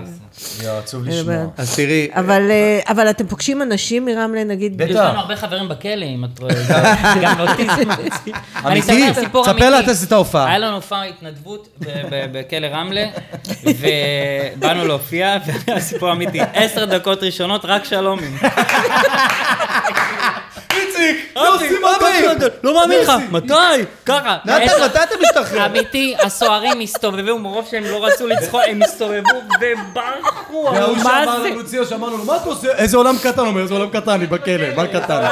יואו, 0.63 0.77
עצוב 0.77 1.07
אה, 1.07 1.13
לשמוע. 1.13 1.35
אז 1.57 1.75
תראי, 1.75 2.07
אבל, 2.13 2.51
אה, 2.51 2.79
אבל 2.87 3.09
אתם 3.09 3.27
פוגשים 3.27 3.61
אנשים 3.61 4.05
מרמלה, 4.05 4.43
נגיד... 4.43 4.77
בטח. 4.77 4.89
יש 4.89 4.95
לנו 4.95 5.19
הרבה 5.19 5.35
חברים 5.35 5.69
בכלא, 5.69 6.05
אם 6.05 6.25
את 6.25 6.39
רואה. 6.39 6.53
גם. 7.21 7.35
אני 8.65 8.79
אמיתי? 8.79 9.11
אספר 9.11 9.21
סיפור 9.21 9.45
תספר 9.45 9.69
לה. 9.69 9.79
את 10.03 10.11
ההופעה. 10.11 10.47
היה 10.47 10.57
לנו 10.57 10.75
הופעה 10.75 11.05
התנדבות 11.05 11.67
ב- 11.79 11.85
ב- 12.11 12.25
בכלא 12.31 12.67
רמלה, 12.67 13.05
ובאנו 13.63 14.87
להופיע, 14.87 15.37
והיה 15.67 15.79
סיפור 15.79 16.11
אמיתי. 16.11 16.39
עשר 16.53 16.85
דקות 16.85 17.23
ראשונות, 17.23 17.65
רק 17.65 17.85
שלומים. 17.85 18.37
איציק, 20.99 21.31
יוסי, 21.35 21.73
מתי? 21.79 22.45
לא 22.63 22.73
מאמין 22.73 22.99
לך. 22.99 23.11
מתי? 23.31 23.53
ככה. 24.05 24.37
נתן, 24.45 24.83
מתי 24.85 24.99
אתה 25.03 25.15
משתחרר? 25.21 25.65
אמיתי, 25.65 26.15
הסוהרים 26.23 26.79
הסתובבו, 26.79 27.39
מרוב 27.39 27.67
שהם 27.71 27.83
לא 27.83 28.05
רצו 28.05 28.27
לצחוק, 28.27 28.61
הם 28.67 28.81
הסתובבו 28.81 29.29
וברחו, 29.61 30.69
וההוא 30.73 30.97
מה 30.97 31.03
שאמר 31.03 31.41
זה? 31.41 31.49
לנו, 31.49 31.65
ציון, 31.65 31.85
שאמרנו 31.85 32.17
לו, 32.17 32.23
מה 32.25 32.35
אתה 32.35 32.45
עושה? 32.45 32.71
איזה 32.75 32.97
עולם 32.97 33.15
קטן, 33.23 33.39
אומר, 33.45 33.61
איזה 33.61 33.73
עולם 33.73 33.89
קטן, 33.89 34.11
אני 34.11 34.25
בכלא, 34.27 34.75
מה 34.75 34.87
קטן? 34.87 35.21
לו, 35.21 35.29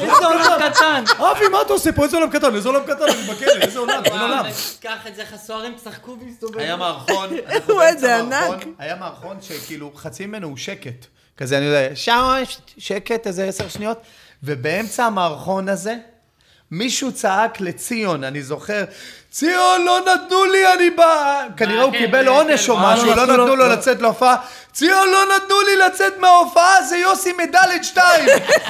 איזה 0.00 0.26
עולם 0.26 0.70
קטן. 0.70 1.04
אבי, 1.18 1.48
מה 1.48 1.62
אתה 1.62 1.72
עושה 1.72 1.92
פה? 1.92 2.04
איזה 2.04 2.16
עולם 2.16 2.30
קטן? 2.30 2.54
איזה 2.54 2.68
עולם 2.68 2.82
קטן, 2.84 3.04
אני 3.04 3.22
בכלא, 3.22 3.52
איזה 3.60 3.78
עולם, 3.78 4.02
אין 4.04 4.20
עולם. 4.20 4.44
קח 4.80 5.06
את 5.08 5.16
זה, 5.16 5.22
איך 5.22 5.32
הסוהרים 5.32 5.74
צחקו 5.84 6.16
והסתובבו. 6.24 6.58
היה 6.58 6.76
מערכון, 6.76 7.28
איזה. 7.88 8.20
היה 8.78 8.96
מערכון 8.96 9.36
שכאילו 9.42 9.90
חצי 9.96 10.26
ממנו 10.26 10.48
הוא 10.48 10.56
שקט. 10.56 11.06
כזה, 11.38 11.58
אני 11.58 11.64
יודע, 11.66 11.88
שם 11.94 12.34
שקט, 12.78 13.26
איזה 13.26 13.44
עשר 13.44 13.68
שניות, 13.68 14.00
ובאמצע 14.42 15.04
המערכון 15.04 15.68
הזה, 15.68 15.94
מישהו 16.70 17.12
צעק 17.12 17.60
לציון, 17.60 18.24
אני 18.24 18.42
זוכר, 18.42 18.84
ציון, 19.30 19.84
לא 19.84 19.98
נתנו 20.00 20.44
לי, 20.44 20.72
אני 20.74 20.90
בא... 20.90 21.42
כנראה 21.56 21.82
הוא 21.82 21.92
כן, 21.92 21.98
קיבל 21.98 22.22
כן, 22.22 22.26
עונש 22.28 22.66
כן, 22.66 22.72
או 22.72 22.78
משהו, 22.78 23.06
לא 23.06 23.16
לא 23.16 23.22
נתנו 23.26 23.46
לו- 23.46 23.56
לא. 23.56 23.68
לצאת 23.72 24.00
להופעה. 24.02 24.36
ציון, 24.72 25.08
לא 25.08 25.36
נתנו 25.36 25.56
לי 25.66 25.76
לצאת 25.76 26.12
מההופעה, 26.18 26.82
זה 26.82 26.96
יוסי 26.96 27.32
מדלת 27.32 27.84
שתיים. 27.84 28.28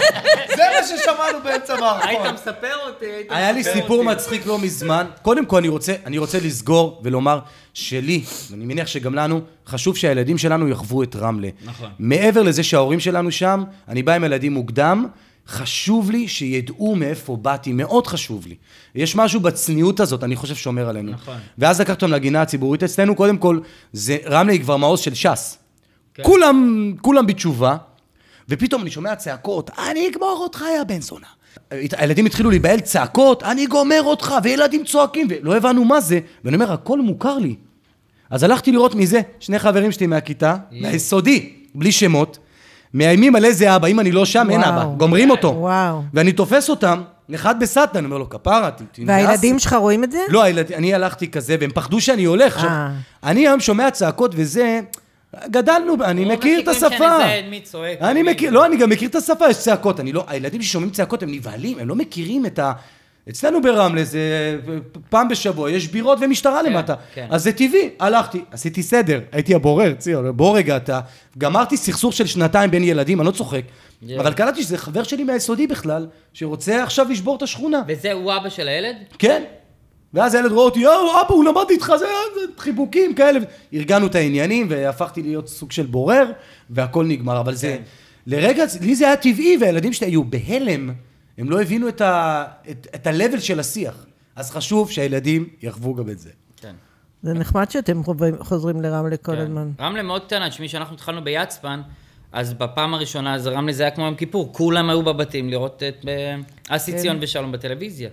זה 0.57 0.63
מה 0.77 0.87
ששמענו 0.87 1.39
באמצע 1.45 1.73
היית 1.75 1.83
המערכון. 1.83 2.35
מספר 2.35 2.77
אותי, 2.87 3.07
היית 3.07 3.27
היה 3.33 3.53
לי 3.53 3.61
מספר 3.61 3.73
סיפור 3.73 3.97
אותי. 3.97 4.09
מצחיק 4.09 4.47
לא 4.47 4.59
מזמן. 4.59 5.07
קודם 5.23 5.47
כל, 5.47 5.57
אני 5.57 5.69
רוצה, 5.69 5.95
אני 6.07 6.19
רוצה 6.19 6.39
לסגור 6.43 7.01
ולומר 7.05 7.39
שלי, 7.79 8.23
ואני 8.51 8.65
מניח 8.65 8.87
שגם 8.87 9.15
לנו, 9.15 9.41
חשוב 9.67 9.97
שהילדים 9.97 10.39
שלנו 10.39 10.69
יחוו 10.69 11.03
את 11.03 11.17
רמלה. 11.17 11.49
נכון. 11.65 11.91
מעבר 11.99 12.43
לזה 12.43 12.63
שההורים 12.63 13.01
שלנו 13.01 13.33
שם, 13.33 13.65
אני 13.89 14.03
בא 14.03 14.15
עם 14.15 14.25
ילדים 14.25 14.53
מוקדם, 14.53 15.07
חשוב 15.49 16.11
לי 16.11 16.29
שידעו 16.29 16.97
מאיפה 16.97 17.37
באתי, 17.37 17.73
מאוד 17.73 18.07
חשוב 18.07 18.47
לי. 18.47 18.55
יש 18.95 19.17
משהו 19.17 19.41
בצניעות 19.41 20.01
הזאת, 20.01 20.25
אני 20.25 20.37
חושב, 20.37 20.55
שומר 20.55 20.89
עלינו. 20.89 21.13
נכון. 21.13 21.37
ואז 21.59 21.81
לקחת 21.81 22.03
אותם 22.03 22.13
לגינה 22.13 22.43
הציבורית 22.43 22.83
אצלנו, 22.83 23.15
קודם 23.15 23.39
כל, 23.39 23.61
זה, 23.93 24.17
רמלה 24.27 24.53
היא 24.53 24.61
כבר 24.61 24.77
מעוז 24.77 25.01
של 25.01 25.15
ש"ס. 25.15 25.59
כן. 26.15 26.23
כולם, 26.23 26.95
כולם 27.01 27.27
בתשובה. 27.27 27.77
ופתאום 28.49 28.83
אני 28.83 28.91
שומע 28.91 29.17
צעקות, 29.17 29.71
אני 29.91 30.09
אגמור 30.09 30.39
אותך, 30.41 30.65
יא 30.79 30.85
בן 30.85 31.01
זונה. 31.01 31.27
הילדים 31.71 32.27
התחילו 32.27 32.51
להיבהל 32.51 32.81
צעקות, 32.81 33.43
אני 33.43 33.67
גומר 33.67 34.03
אותך, 34.03 34.35
וילדים 34.43 34.85
צועקים, 34.85 35.27
ולא 35.31 35.57
הבנו 35.57 35.85
מה 35.85 36.01
זה, 36.01 36.21
ואני 36.45 36.57
אומר, 36.57 36.73
הכל 36.73 37.01
מוכר 37.01 37.39
לי. 37.39 37.57
אז 38.31 38.43
הלכתי 38.43 38.73
לראות 38.73 38.95
מי 38.95 39.07
זה, 39.07 39.21
שני 39.41 39.59
חברים 39.59 39.93
שלי 39.93 40.07
מהכיתה, 40.07 40.57
מהיסודי, 40.73 41.53
בלי 41.75 41.93
שמות, 41.93 42.39
מאיימים 42.95 43.37
על 43.37 43.45
איזה 43.45 43.77
אבא, 43.77 43.87
אם 43.89 44.01
אני 44.01 44.13
לא 44.13 44.25
שם, 44.25 44.47
אין. 44.51 44.63
אבא, 44.65 44.85
גומרים 44.97 45.31
אותו. 45.31 45.49
וואו. 45.59 46.03
ואני 46.15 46.33
תופס 46.33 46.71
אותם, 46.71 47.03
אחד 47.35 47.61
בסטנה, 47.61 47.87
אני 47.95 48.05
אומר 48.05 48.19
לו, 48.19 48.31
כפרה, 48.31 48.71
ת- 48.71 48.83
תנאס." 48.93 49.09
והילדים 49.09 49.59
שלך 49.59 49.73
רואים 49.73 50.05
את 50.05 50.13
זה? 50.13 50.19
לא, 50.29 50.43
הילד, 50.43 50.73
אני 50.73 50.95
הלכתי 50.95 51.29
כזה, 51.29 51.57
והם 51.61 51.71
פחדו 51.75 52.01
שאני 52.01 52.25
הולך. 52.25 52.55
עכשיו, 52.57 52.71
אה. 52.71 52.89
אני 53.25 53.41
היום 53.49 53.61
שומע 53.61 53.91
צעקות 53.91 54.33
וזה, 54.35 54.81
גדלנו, 55.51 55.95
אני 56.05 56.25
מכיר 56.25 56.61
את 56.61 56.69
השפה. 56.69 57.25
אני 58.01 58.23
מכיר, 58.23 58.51
לא, 58.51 58.67
אני 58.67 58.77
גם 58.77 58.91
מכיר 58.91 59.09
את 59.09 59.15
השפה, 59.15 59.49
יש 59.51 59.59
צעקות. 59.59 60.01
אני 60.01 60.13
לא, 60.13 60.25
הילדים 60.29 60.63
ששומעים 60.63 60.91
צעקות 60.91 61.23
הם 61.23 61.33
נבהלים, 61.33 61.79
הם 61.79 61.89
לא 61.89 61.95
מכירים 61.95 62.47
את 62.47 62.59
ה... 62.59 62.73
אצלנו 63.31 63.63
ברמלה 63.63 64.05
זה 64.05 64.21
פעם 65.11 65.29
בשבוע, 65.29 65.71
יש 65.71 65.89
בירות 65.89 66.19
ומשטרה 66.21 66.63
למטה. 66.63 66.95
כן. 67.15 67.27
אז 67.31 67.43
זה 67.43 67.53
טבעי, 67.53 67.91
הלכתי, 68.01 68.41
עשיתי 68.51 68.83
סדר, 68.83 69.21
הייתי 69.33 69.55
הבורר, 69.55 69.95
ציון, 69.95 70.37
בוא 70.37 70.57
רגע 70.57 70.77
אתה. 70.77 71.01
גמרתי 71.39 71.77
סכסוך 71.77 72.13
של 72.13 72.27
שנתיים 72.27 72.71
בין 72.71 72.85
ילדים, 72.85 73.21
אני 73.21 73.27
לא 73.27 73.31
צוחק. 73.31 73.63
יואו. 74.03 74.21
אבל 74.21 74.33
קלטתי 74.33 74.63
שזה 74.63 74.79
חבר 74.79 75.03
שלי 75.03 75.25
מהיסודי 75.25 75.67
בכלל, 75.67 76.07
שרוצה 76.33 76.83
עכשיו 76.83 77.07
לשבור 77.11 77.37
את 77.37 77.43
השכונה. 77.43 77.83
וזה 77.89 78.13
הוא 78.13 78.33
אבא 78.37 78.49
של 78.49 78.69
הילד? 78.69 78.97
כן. 79.19 79.43
ואז 80.15 80.35
הילד 80.35 80.53
רואה 80.53 80.65
אותי, 80.65 80.81
יואו, 80.81 81.21
אבא, 81.21 81.35
הוא 81.35 81.45
למד 81.45 81.65
איתך, 81.71 81.93
זה, 81.99 82.07
חיבוקים 82.59 83.15
כאלה. 83.15 83.41
ארגנו 83.75 84.07
את 84.07 84.15
העניינים, 84.15 84.67
והפכתי 84.71 85.23
להיות 85.23 85.49
סוג 85.49 85.73
של 85.73 85.87
בורר, 85.87 86.31
והכל 86.71 87.05
נגמר. 87.05 87.41
אבל 87.41 87.55
זה, 87.55 87.79
לרגע, 88.27 88.65
לי 88.81 88.95
זה 88.95 89.07
היה 89.07 89.17
טבעי, 89.17 89.57
והילדים 89.61 89.93
שלי 89.93 90.07
היו 90.07 90.25
בהלם. 90.25 90.91
הם 91.39 91.51
לא 91.51 91.61
הבינו 91.63 91.89
את 91.89 92.01
ה- 92.01 92.45
את- 92.71 92.87
את 92.95 93.07
ה-level 93.07 93.41
של 93.41 93.61
השיח. 93.61 94.07
אז 94.37 94.51
חשוב 94.51 94.91
שהילדים 94.91 95.49
יחוו 95.63 95.95
גם 95.95 96.11
את 96.11 96.19
זה. 96.19 96.31
כן. 96.57 96.75
זה 97.23 97.35
נחמד 97.35 97.71
שאתם 97.71 98.03
חוזרים 98.41 98.81
לרמלה 98.83 99.17
כל 99.17 99.33
כן. 99.33 99.39
הזמן. 99.39 99.71
רמלה 99.81 100.03
מאוד 100.03 100.25
קטנה, 100.25 100.51
תשמעי, 100.51 100.69
כשאנחנו 100.69 100.95
התחלנו 100.95 101.25
ביצפן, 101.25 101.81
אז 102.33 102.55
בפעם 102.55 102.95
הראשונה, 102.95 103.35
אז 103.35 103.47
רמלה 103.47 103.73
זה 103.73 103.83
היה 103.83 103.91
כמו 103.91 104.05
יום 104.05 104.15
כיפור, 104.15 104.53
כולם 104.53 104.91
היו 104.91 105.03
בבתים 105.03 105.49
לראות 105.51 105.83
את 105.83 106.05
אה, 106.09 106.37
אסי 106.77 106.93
כן. 106.93 106.99
ציון 106.99 107.19
ושלום 107.21 107.53
בטלוויזיה. 107.53 108.09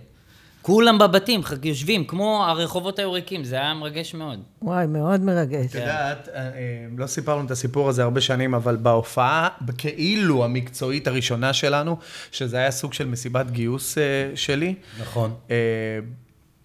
כולם 0.66 0.98
בבתים, 0.98 1.42
יושבים, 1.64 2.06
כמו 2.06 2.46
הרחובות 2.46 3.00
היו 3.00 3.12
ריקים, 3.12 3.44
זה 3.44 3.56
היה 3.56 3.74
מרגש 3.74 4.14
מאוד. 4.14 4.40
וואי, 4.62 4.88
מאוד 4.88 5.22
מרגש. 5.22 5.66
את 5.66 5.76
יודעת, 5.76 6.30
אה, 6.34 6.42
אה, 6.42 6.50
לא 6.98 7.08
סיפרנו 7.08 7.46
את 7.46 7.52
הסיפור 7.52 7.90
הזה 7.90 8.04
הרבה 8.04 8.22
שנים, 8.22 8.54
אבל 8.54 8.76
בהופעה, 8.76 9.48
כאילו 9.78 10.46
המקצועית 10.46 11.08
הראשונה 11.08 11.54
שלנו, 11.54 11.98
שזה 12.32 12.58
היה 12.58 12.72
סוג 12.72 12.94
של 12.94 13.08
מסיבת 13.08 13.52
גיוס 13.52 13.98
אה, 13.98 14.04
שלי, 14.36 14.76
נכון. 15.02 15.34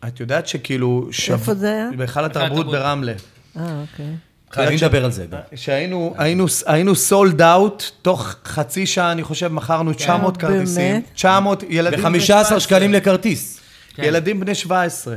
את 0.09 0.21
יודעת 0.21 0.47
שכאילו... 0.47 1.09
איפה 1.33 1.55
זה 1.55 1.73
היה? 1.73 1.89
בהיכל 1.97 2.25
התרבות. 2.25 2.67
ברמלה. 2.67 3.13
אה, 3.57 3.81
אוקיי. 3.81 4.15
חייבים 4.53 4.77
לדבר 4.77 5.05
על 5.05 5.11
זה. 5.11 5.27
שהיינו 5.55 6.15
היינו, 6.19 6.47
היינו 6.67 6.95
סולד 6.95 7.43
אאוט, 7.43 7.85
תוך 8.03 8.35
חצי 8.45 8.87
שעה, 8.87 9.13
אני 9.13 9.23
חושב, 9.23 9.49
מכרנו 9.49 9.93
900 9.93 10.37
באמת? 10.37 10.53
כרטיסים. 10.53 11.03
900 11.15 11.63
ילדים 11.69 12.01
בני 12.01 12.19
ב-15 12.19 12.25
17. 12.25 12.61
שקלים 12.61 12.93
לכרטיס. 12.93 13.60
כן. 13.95 14.05
ילדים 14.05 14.41
בני 14.41 14.55
17. 14.55 15.17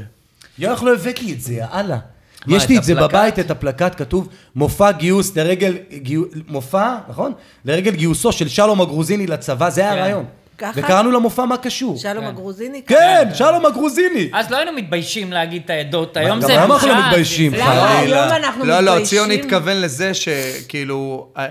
יואו, 0.60 0.74
איך 0.74 0.84
לא 0.84 0.94
הבאת 0.94 1.22
לי 1.22 1.34
את 1.34 1.42
זה, 1.42 1.54
יאללה. 1.54 1.98
מה, 2.46 2.58
יש 2.58 2.64
את 2.64 2.70
לי 2.70 2.78
את 2.78 2.84
זה 2.84 2.94
הפלקט? 2.94 3.10
בבית, 3.10 3.40
את 3.40 3.52
הפלקט, 3.52 3.96
כתוב 3.98 4.28
מופע 4.56 4.92
גיוס 4.92 5.36
לרגל, 5.38 5.78
גיו, 5.98 6.24
מופע, 6.48 6.96
נכון? 7.10 7.34
לרגל 7.66 7.92
גיוסו 7.92 8.32
של 8.32 8.48
שלום 8.48 8.82
הגרוזיני 8.82 9.28
לצבא, 9.28 9.70
זה 9.70 9.82
היה 9.82 9.92
כן. 9.94 9.98
הרעיון. 10.00 10.26
ככה? 10.58 10.72
וקראנו 10.76 11.12
למופע 11.12 11.46
מה 11.46 11.58
קשור. 11.58 11.98
שלום 11.98 12.26
הגרוזיני? 12.26 12.82
כן, 12.88 13.30
שלום 13.34 13.66
הגרוזיני. 13.66 14.30
אז 14.34 14.52
לא 14.52 14.58
היינו 14.58 14.72
מתביישים 14.72 15.32
להגיד 15.34 15.62
את 15.66 15.70
העדות, 15.70 16.18
היום 16.18 16.42
זה 16.42 16.52
היום 16.52 16.72
אנחנו 16.72 16.88
לא 16.88 16.94
בושה, 16.96 17.08
מתביישים, 17.08 17.52
זה- 17.52 17.58
למה? 17.58 17.96
חלילה. 18.00 18.24
היום 18.24 18.44
אנחנו 18.44 18.66
לא, 18.66 18.80
לא, 18.80 18.92
מתביישים. 18.92 19.06
ציון 19.18 19.32
התכוון 19.32 19.78
לזה 19.82 20.12
שכאילו, 20.14 21.28
אה, 21.38 21.46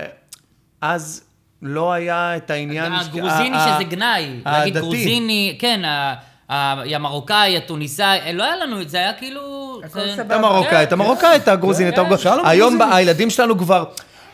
אז 0.81 1.23
לא 1.61 1.93
היה 1.93 2.37
את 2.37 2.49
העניין... 2.51 2.93
הגרוזיני 2.93 3.57
שזה 3.75 3.83
גנאי. 3.89 4.39
להגיד 4.45 4.77
הדתי. 4.77 4.87
גרוזיני, 4.87 5.55
כן, 5.59 5.81
המרוקאי, 6.95 7.57
התוניסאי, 7.57 8.19
לא 8.33 8.43
היה 8.43 8.55
לנו 8.55 8.81
את 8.81 8.89
זה, 8.89 8.97
היה 8.97 9.13
כאילו... 9.13 9.41
הכל 9.85 9.99
זה- 9.99 10.13
סבבה. 10.15 10.35
את 10.35 10.39
המרוקאית, 10.39 10.89
כן, 10.89 10.93
המרוקאית, 10.95 11.47
הגרוזינית. 11.47 11.95
כן, 11.95 12.01
הגרוז- 12.01 12.17
שלום 12.17 12.45
היום 12.45 12.79
הילדים 12.81 13.29
שלנו 13.29 13.57
כבר, 13.57 13.83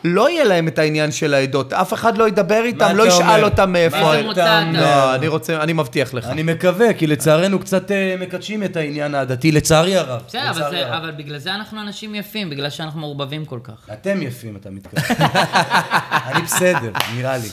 לא 0.04 0.30
יהיה 0.30 0.44
להם 0.44 0.68
את 0.68 0.80
העניין 0.80 1.12
של 1.12 1.34
העדות. 1.34 1.74
אף 1.74 1.94
אחד 1.94 2.18
לא 2.18 2.28
ידבר 2.28 2.62
איתם, 2.64 2.96
לא 2.96 3.04
אתה 3.04 3.14
ישאל 3.14 3.22
אומר? 3.30 3.44
אותם 3.44 3.72
מאיפה 3.72 3.98
מאיזה 3.98 4.18
הם. 4.20 4.26
מוצא 4.26 4.42
אתה? 4.72 4.82
לא, 4.82 5.16
אני 5.16 5.28
רוצה, 5.28 5.62
אני 5.64 5.74
מבטיח 5.74 6.14
לך. 6.14 6.26
אני 6.26 6.44
מקווה, 6.44 6.94
כי 6.94 7.08
לצערנו 7.08 7.60
קצת 7.60 7.92
אה, 7.92 8.16
מקדשים 8.20 8.64
את 8.64 8.76
העניין 8.78 9.16
הדתי, 9.16 9.52
לצערי 9.52 9.98
הרב. 9.98 10.22
בסדר. 10.28 10.98
אבל 10.98 11.12
בגלל 11.12 11.38
זה 11.38 11.56
אנחנו 11.56 11.82
אנשים 11.82 12.16
יפים, 12.16 12.50
בגלל 12.50 12.70
שאנחנו 12.70 13.00
מעורבבים 13.00 13.46
כל 13.46 13.60
כך. 13.64 13.90
אתם 13.94 14.22
יפים, 14.22 14.56
אתה 14.56 14.70
מתכוון. 14.70 15.04
אני 16.28 16.42
בסדר, 16.42 16.92
נראה 17.16 17.38
לי. 17.38 17.50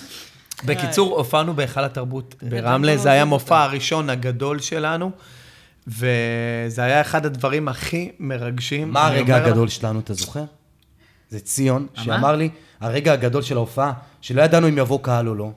בקיצור, 0.64 1.16
הופענו 1.16 1.54
בהיכל 1.54 1.84
התרבות 1.84 2.34
ברמלה, 2.42 2.96
זה 2.96 3.10
היה 3.10 3.22
המופע 3.22 3.62
הראשון 3.62 4.10
הגדול 4.10 4.58
שלנו, 4.58 5.10
וזה 5.86 6.82
היה 6.84 7.00
אחד 7.00 7.26
הדברים 7.26 7.68
הכי 7.68 8.10
מרגשים. 8.20 8.90
מה 8.90 9.06
הרגע 9.06 9.36
הגדול 9.36 9.68
שלנו, 9.68 10.00
אתה 10.00 10.14
זוכר? 10.14 10.44
זה 11.30 11.40
ציון, 11.40 11.86
שאמר 11.94 12.36
לי, 12.36 12.48
הרגע 12.80 13.12
הגדול 13.12 13.42
של 13.42 13.56
ההופעה, 13.56 13.92
שלא 14.20 14.42
ידענו 14.42 14.68
אם 14.68 14.78
יבוא 14.78 14.98
קהל 15.02 15.28
או 15.28 15.34
לא, 15.34 15.50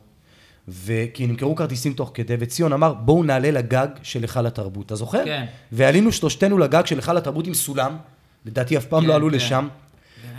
וכי 0.67 1.27
נמכרו 1.27 1.55
כרטיסים 1.55 1.93
תוך 1.93 2.12
כדי, 2.13 2.35
וציון 2.39 2.73
אמר, 2.73 2.93
בואו 2.93 3.23
נעלה 3.23 3.51
לגג 3.51 3.88
של 4.03 4.21
היכל 4.21 4.45
התרבות, 4.45 4.85
אתה 4.85 4.95
זוכר? 4.95 5.25
כן. 5.25 5.45
ועלינו 5.71 6.12
שלושתנו 6.12 6.57
לגג 6.57 6.85
של 6.85 6.95
היכל 6.95 7.17
התרבות 7.17 7.47
עם 7.47 7.53
סולם, 7.53 7.97
לדעתי 8.45 8.77
אף 8.77 8.85
פעם 8.85 9.01
כן, 9.01 9.07
לא 9.07 9.15
עלו 9.15 9.29
כן. 9.29 9.35
לשם, 9.35 9.67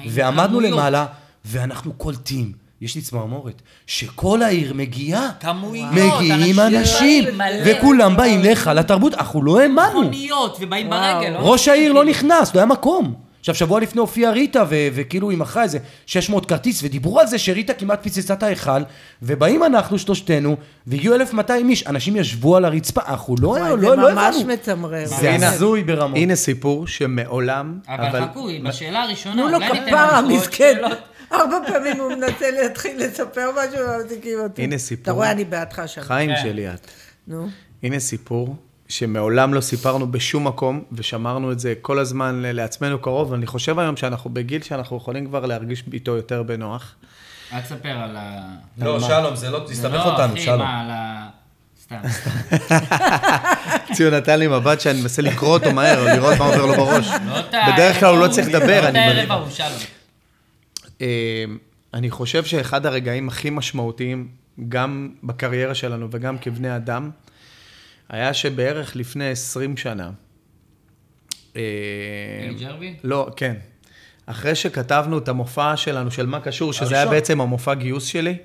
ועמדנו. 0.08 0.60
למעלה, 0.60 1.06
ואנחנו 1.44 1.92
קולטים, 1.92 2.52
יש 2.80 2.94
לי 2.94 3.02
צמרמורת, 3.02 3.62
שכל 3.86 4.42
העיר 4.42 4.74
מגיעה. 4.74 5.28
כמויות, 5.40 5.86
מגיעים 6.20 6.60
אנשים, 6.60 7.24
מלא. 7.36 7.46
וכולם 7.64 8.16
באים 8.16 8.42
להיכל 8.42 8.78
התרבות, 8.78 9.14
אנחנו 9.14 9.42
לא 9.42 9.60
האמנו. 9.60 10.00
מכוניות, 10.00 10.56
ובאים 10.60 10.88
וואו. 10.88 11.00
ברגל. 11.20 11.30
לא? 11.30 11.38
ראש 11.52 11.68
העיר 11.68 11.92
לא 11.92 12.04
נכנס, 12.04 12.54
לא 12.54 12.60
היה 12.60 12.66
מקום. 12.66 13.14
עכשיו, 13.40 13.54
שבוע 13.54 13.80
לפני 13.80 14.00
הופיעה 14.00 14.32
ריטה, 14.32 14.64
ו- 14.70 14.88
וכאילו 14.94 15.30
היא 15.30 15.38
מכרה 15.38 15.62
איזה 15.62 15.78
600 16.06 16.46
כרטיס, 16.46 16.80
ודיברו 16.82 17.20
על 17.20 17.26
זה 17.26 17.38
שריטה 17.38 17.74
כמעט 17.74 18.02
פיצצה 18.02 18.34
את 18.34 18.42
ההיכל, 18.42 18.82
ובאים 19.22 19.64
אנחנו 19.64 19.98
שלושתנו, 19.98 20.56
והגיעו 20.86 21.14
1,200 21.14 21.68
איש, 21.70 21.86
אנשים 21.86 22.16
ישבו 22.16 22.56
על 22.56 22.64
הרצפה, 22.64 23.00
אנחנו 23.08 23.34
לא, 23.40 23.48
וואי, 23.48 23.60
לא, 23.60 23.76
זה 23.80 23.86
לא 23.96 24.12
ממש 24.12 24.36
הבנו. 24.36 24.52
מצמרר. 24.52 25.06
זה 25.06 25.34
הזוי 25.48 25.82
ברמות. 25.82 26.16
הנה 26.16 26.36
סיפור 26.36 26.86
שמעולם, 26.86 27.78
אבל 27.88 28.24
חכו, 28.24 28.48
בשאלה 28.64 29.02
הראשונה, 29.02 29.34
תנו 29.34 29.48
לו 29.48 29.56
אולי 29.56 29.68
ניתן 29.68 29.86
כפרה, 29.86 30.18
לנו 30.20 30.28
עוד 30.30 30.38
מסכן. 30.40 30.76
ארבע 31.32 31.56
פעמים 31.66 32.00
הוא 32.00 32.12
מנסה 32.12 32.50
להתחיל 32.50 33.04
לספר 33.04 33.50
משהו 33.56 33.80
ומפסיקים 33.88 34.38
אותו. 34.40 34.62
הנה 34.62 34.78
סיפור. 34.78 35.02
אתה 35.02 35.12
רואה, 35.12 35.30
אני 35.30 35.44
בעדך 35.44 35.82
שם. 35.86 36.00
חיים 36.00 36.30
כן. 36.34 36.42
שלי 36.42 36.68
את. 36.68 36.86
נו. 37.28 37.48
הנה 37.82 37.98
סיפור 37.98 38.56
שמעולם 38.88 39.54
לא 39.54 39.60
סיפרנו 39.60 40.12
בשום 40.12 40.46
מקום, 40.46 40.82
ושמרנו 40.92 41.52
את 41.52 41.60
זה 41.60 41.74
כל 41.82 41.98
הזמן 41.98 42.42
לעצמנו 42.44 42.98
קרוב, 42.98 43.32
ואני 43.32 43.46
חושב 43.46 43.78
היום 43.78 43.96
שאנחנו 43.96 44.30
בגיל 44.30 44.62
שאנחנו 44.62 44.96
יכולים 44.96 45.26
כבר 45.26 45.46
להרגיש 45.46 45.84
איתו 45.92 46.16
יותר 46.16 46.42
בנוח. 46.42 46.94
אל 47.52 47.60
תספר 47.60 47.88
על 47.88 48.16
ה... 48.16 48.40
לא, 48.78 49.00
שלום, 49.00 49.36
זה 49.36 49.50
לא, 49.50 49.66
תסתבך 49.68 49.92
לא, 50.06 50.12
אותנו, 50.12 50.32
אחי, 50.32 50.42
שלום. 50.42 50.58
מה, 50.58 50.80
על 50.80 50.90
ה... 50.90 51.28
סתם. 51.82 52.00
ציון 53.94 54.14
נתן 54.14 54.38
לי 54.38 54.46
מבט 54.46 54.80
שאני 54.80 55.00
מנסה 55.00 55.22
לקרוא 55.22 55.58
אותו 55.58 55.72
מהר, 55.72 56.04
לראות 56.04 56.38
מה 56.38 56.44
עובר 56.44 56.66
לו 56.66 56.74
בראש. 56.74 57.08
לא 57.26 57.72
בדרך 57.72 58.00
כלל 58.00 58.14
הוא 58.14 58.26
לא 58.26 58.28
צריך 58.28 58.48
לדבר, 58.48 58.80
לא 58.80 58.88
את 58.88 58.88
אני 58.88 58.98
הערב 58.98 59.16
מבין. 59.16 59.30
ההוא, 59.30 59.50
שלום. 59.50 59.99
אה, 61.00 61.44
אני 61.94 62.10
חושב 62.10 62.44
שאחד 62.44 62.86
הרגעים 62.86 63.28
הכי 63.28 63.50
משמעותיים, 63.50 64.28
גם 64.68 65.10
בקריירה 65.22 65.74
שלנו 65.74 66.08
וגם 66.10 66.38
כבני 66.38 66.76
אדם, 66.76 67.10
היה 68.08 68.34
שבערך 68.34 68.96
לפני 68.96 69.30
20 69.30 69.76
שנה, 69.76 70.10
ניל 71.54 72.56
ג'רבי? 72.60 72.94
לא, 73.04 73.28
כן. 73.36 73.54
אחרי 74.26 74.54
שכתבנו 74.54 75.18
את 75.18 75.28
המופע 75.28 75.76
שלנו, 75.76 76.10
של 76.10 76.26
מה 76.26 76.40
קשור, 76.40 76.72
שזה 76.72 76.94
היה. 76.94 77.06
בעצם 77.06 77.40
המופע 77.40 77.74
גיוס 77.74 78.04
שלי, 78.04 78.36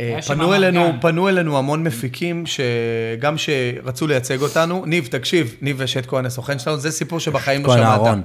אה, 0.00 0.22
פנו 0.26 0.54
אלינו. 0.54 0.92
פנו 1.00 1.28
אלינו 1.28 1.58
המון 1.58 1.84
מפיקים, 1.84 2.44
שגם 2.46 3.34
שרצו 3.38 4.06
לייצג 4.06 4.42
אותנו. 4.42 4.86
ניב, 4.86 5.06
תקשיב, 5.06 5.56
ניב 5.60 5.76
ושט 5.78 6.06
כהן, 6.06 6.26
הסוכן 6.26 6.58
שלנו, 6.58 6.78
זה 6.78 6.90
סיפור 6.90 7.20
שבחיים 7.20 7.62
לא 7.62 7.68
כהן 7.68 7.78
שמעת. 7.78 8.18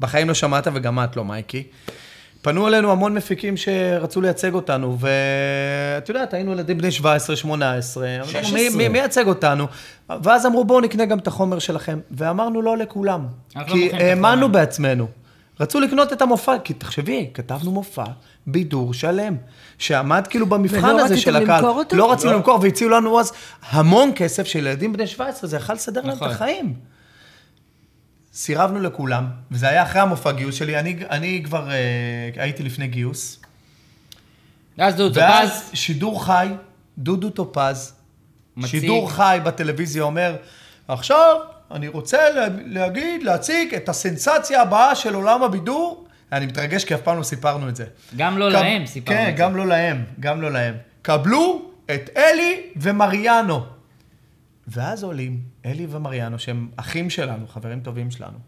בחיים 0.00 0.28
לא 0.28 0.34
שמעת, 0.34 0.66
וגם 0.74 1.04
את 1.04 1.16
לא, 1.16 1.24
מייקי. 1.24 1.62
פנו 2.42 2.68
אלינו 2.68 2.92
המון 2.92 3.14
מפיקים 3.14 3.56
שרצו 3.56 4.20
לייצג 4.20 4.54
אותנו, 4.54 4.98
ואת 5.00 6.08
יודעת, 6.08 6.34
היינו 6.34 6.52
ילדים 6.52 6.78
בני 6.78 6.90
17, 6.90 7.36
18, 7.36 8.06
אמרנו, 8.08 8.26
16. 8.26 8.54
מי, 8.54 8.68
מי, 8.68 8.88
מי 8.88 8.98
ייצג 8.98 9.26
אותנו? 9.26 9.66
ואז 10.22 10.46
אמרו, 10.46 10.64
בואו 10.64 10.80
נקנה 10.80 11.04
גם 11.04 11.18
את 11.18 11.26
החומר 11.26 11.58
שלכם. 11.58 11.98
ואמרנו 12.10 12.62
לא 12.62 12.76
לכולם, 12.76 13.26
לא 13.56 13.64
כי 13.64 13.88
את 13.88 13.94
האמנו. 13.94 14.52
בעצמנו. 14.52 15.06
רצו 15.60 15.80
לקנות 15.80 16.12
את 16.12 16.22
המופע, 16.22 16.58
כי 16.64 16.74
תחשבי, 16.74 17.30
כתבנו 17.34 17.70
מופע, 17.70 18.04
בידור 18.46 18.94
שלם, 18.94 19.36
שעמד 19.78 20.26
כאילו 20.26 20.46
במבחן 20.46 20.98
הזה 20.98 21.16
של 21.16 21.36
הקהל. 21.36 21.56
למכור 21.56 21.78
אותו? 21.78 21.96
לא 21.96 22.12
רצינו 22.12 22.32
למכור, 22.32 22.58
והציעו 22.62 22.90
לנו 22.90 23.20
אז 23.20 23.32
המון 23.70 24.12
כסף 24.16 24.46
של 24.46 24.58
ילדים 24.58 24.92
בני 24.92 25.06
17, 25.06 25.50
זה 25.50 25.56
יכל 25.56 25.72
לסדר 25.72 26.00
להם 26.00 26.10
את 26.10 26.16
נכון. 26.16 26.30
החיים. 26.30 26.74
סירבנו 28.44 28.80
לכולם, 28.80 29.26
וזה 29.50 29.68
היה 29.68 29.82
אחרי 29.82 30.00
המופע 30.00 30.32
גיוס 30.32 30.54
שלי, 30.54 30.78
אני, 30.78 30.96
אני 31.10 31.42
כבר 31.44 31.70
אה, 31.70 31.76
הייתי 32.36 32.62
לפני 32.62 32.86
גיוס. 32.86 33.40
ואז 34.78 34.94
דודו 34.94 35.20
ואז 35.20 35.50
טופז, 35.50 35.70
שידור 35.74 36.24
חי, 36.24 36.48
דודו 36.98 37.30
טופז, 37.30 37.94
מציג. 38.56 38.80
שידור 38.80 39.10
חי 39.12 39.38
בטלוויזיה 39.44 40.02
אומר, 40.02 40.36
עכשיו 40.88 41.36
אני 41.70 41.88
רוצה 41.88 42.30
לה- 42.30 42.46
להגיד, 42.66 43.22
להציג 43.22 43.74
את 43.74 43.88
הסנסציה 43.88 44.62
הבאה 44.62 44.94
של 44.94 45.14
עולם 45.14 45.42
הבידור. 45.42 46.06
אני 46.32 46.46
מתרגש 46.46 46.84
כי 46.84 46.94
אף 46.94 47.00
פעם 47.00 47.18
לא 47.18 47.22
סיפרנו 47.22 47.68
את 47.68 47.76
זה. 47.76 47.84
גם 48.16 48.38
לא 48.38 48.50
להם 48.50 48.86
סיפרנו 48.86 49.18
כן, 49.18 49.28
את 49.30 49.36
זה. 49.36 49.42
גם 49.42 49.56
לא 49.56 49.66
להם, 49.66 50.04
גם 50.20 50.42
לא 50.42 50.50
להם. 50.50 50.74
קבלו 51.02 51.62
את 51.94 52.10
אלי 52.16 52.62
ומריאנו. 52.76 53.60
ואז 54.70 55.04
עולים 55.04 55.40
אלי 55.66 55.86
ומריאנו, 55.90 56.38
שהם 56.38 56.68
אחים 56.76 57.10
שלנו, 57.10 57.46
חברים 57.46 57.80
טובים 57.80 58.10
שלנו, 58.10 58.38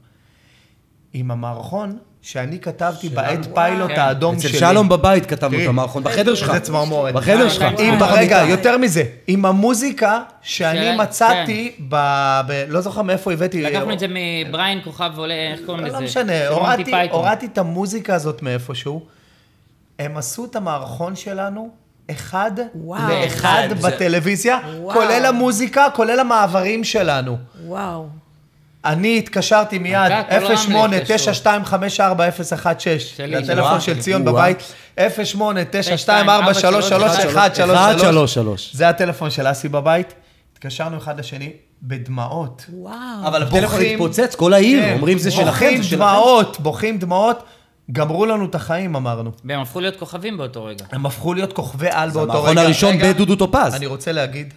עם 1.12 1.30
המערכון 1.30 1.98
שאני 2.22 2.58
כתבתי 2.58 3.08
בעת 3.08 3.46
פיילוט 3.54 3.90
כן. 3.90 4.00
האדום 4.00 4.34
אצל 4.34 4.48
שלי. 4.48 4.58
שלום 4.58 4.88
בבית 4.88 5.26
כתבנו 5.26 5.62
את 5.62 5.68
המערכון, 5.68 6.04
בחדר 6.04 6.34
שלך. 6.34 6.52
זה 6.52 6.60
צמרמורת. 6.60 7.14
בחדר 7.14 7.48
שלך. 7.48 7.64
עם, 7.78 8.02
רגע. 8.02 8.42
יותר 8.48 8.78
מזה, 8.78 9.04
עם 9.26 9.44
המוזיקה 9.44 10.22
שאני 10.42 10.96
מצאתי 10.96 11.72
ב... 11.88 11.96
ב... 12.46 12.64
לא 12.68 12.80
זוכר 12.80 13.02
מאיפה 13.02 13.32
הבאתי. 13.32 13.62
לקחנו 13.62 13.92
את 13.92 13.98
זה 13.98 14.06
מבריין 14.08 14.80
כוכב 14.84 15.12
עולה, 15.16 15.34
איך 15.34 15.60
קוראים 15.66 15.84
לזה? 15.84 15.96
לא 15.96 16.04
משנה. 16.04 16.48
הורדתי 17.10 17.46
את 17.46 17.58
המוזיקה 17.58 18.14
הזאת 18.14 18.42
מאיפשהו. 18.42 19.06
הם 19.98 20.16
עשו 20.16 20.44
את 20.44 20.56
המערכון 20.56 21.16
שלנו 21.16 21.81
אחד 22.10 22.50
וואו. 22.74 23.08
לאחד 23.08 23.68
זה- 23.78 23.88
בטלוויזיה, 23.88 24.58
וואו. 24.76 24.94
כולל 24.96 25.24
המוזיקה, 25.26 25.86
כולל 25.94 26.20
המעברים 26.20 26.84
שלנו. 26.84 27.36
וואו. 27.66 28.06
אני 28.84 29.18
התקשרתי 29.18 29.78
מיד, 29.78 29.96
אתה, 30.12 30.22
כל 30.28 30.34
רמלה 30.44 30.56
08 30.56 30.96
התקשרו. 30.96 31.18
9254016 31.18 32.76
שלי, 33.16 33.34
לטלפון. 33.36 33.80
של 33.80 34.00
ציון. 34.00 34.24
בבית, 34.24 34.58
08 35.24 35.60
133. 36.14 38.70
זה 38.74 38.88
הטלפון 38.88 39.30
של 39.30 39.50
אסי 39.50 39.68
בבית. 39.68 40.14
התקשרנו 40.52 40.98
אחד 40.98 41.18
לשני 41.18 41.50
בדמעות. 41.82 42.64
וואו. 42.72 42.94
אבל 43.26 43.42
הטלפון 43.42 43.60
בוכים. 43.60 43.92
התפוצץ, 43.92 44.34
כל 44.34 44.52
העיר, 44.54 44.82
כן, 44.82 44.92
אומרים 44.96 45.18
זה 45.18 45.30
שלכם, 45.30 45.44
בוכים 45.52 45.82
זה 45.82 45.88
שלכם. 45.88 45.96
דמעות, 45.96 46.60
בוכים 46.60 46.98
דמעות. 46.98 47.42
גמרו 47.92 48.26
לנו 48.26 48.44
את 48.44 48.54
החיים, 48.54 48.96
אמרנו. 48.96 49.30
והם 49.44 49.60
הפכו 49.60 49.80
להיות 49.80 49.96
כוכבים 49.96 50.36
באותו 50.36 50.64
רגע. 50.64 50.84
הם 50.92 51.06
הפכו 51.06 51.34
להיות 51.34 51.52
כוכבי 51.52 51.88
על 51.90 52.10
זה 52.10 52.18
באותו 52.18 52.32
רגע. 52.32 52.38
המערכון 52.40 52.58
הראשון 52.58 52.98
בדודו 52.98 53.36
טופז. 53.36 53.74
אני 53.74 53.86
רוצה 53.86 54.12
להגיד 54.12 54.54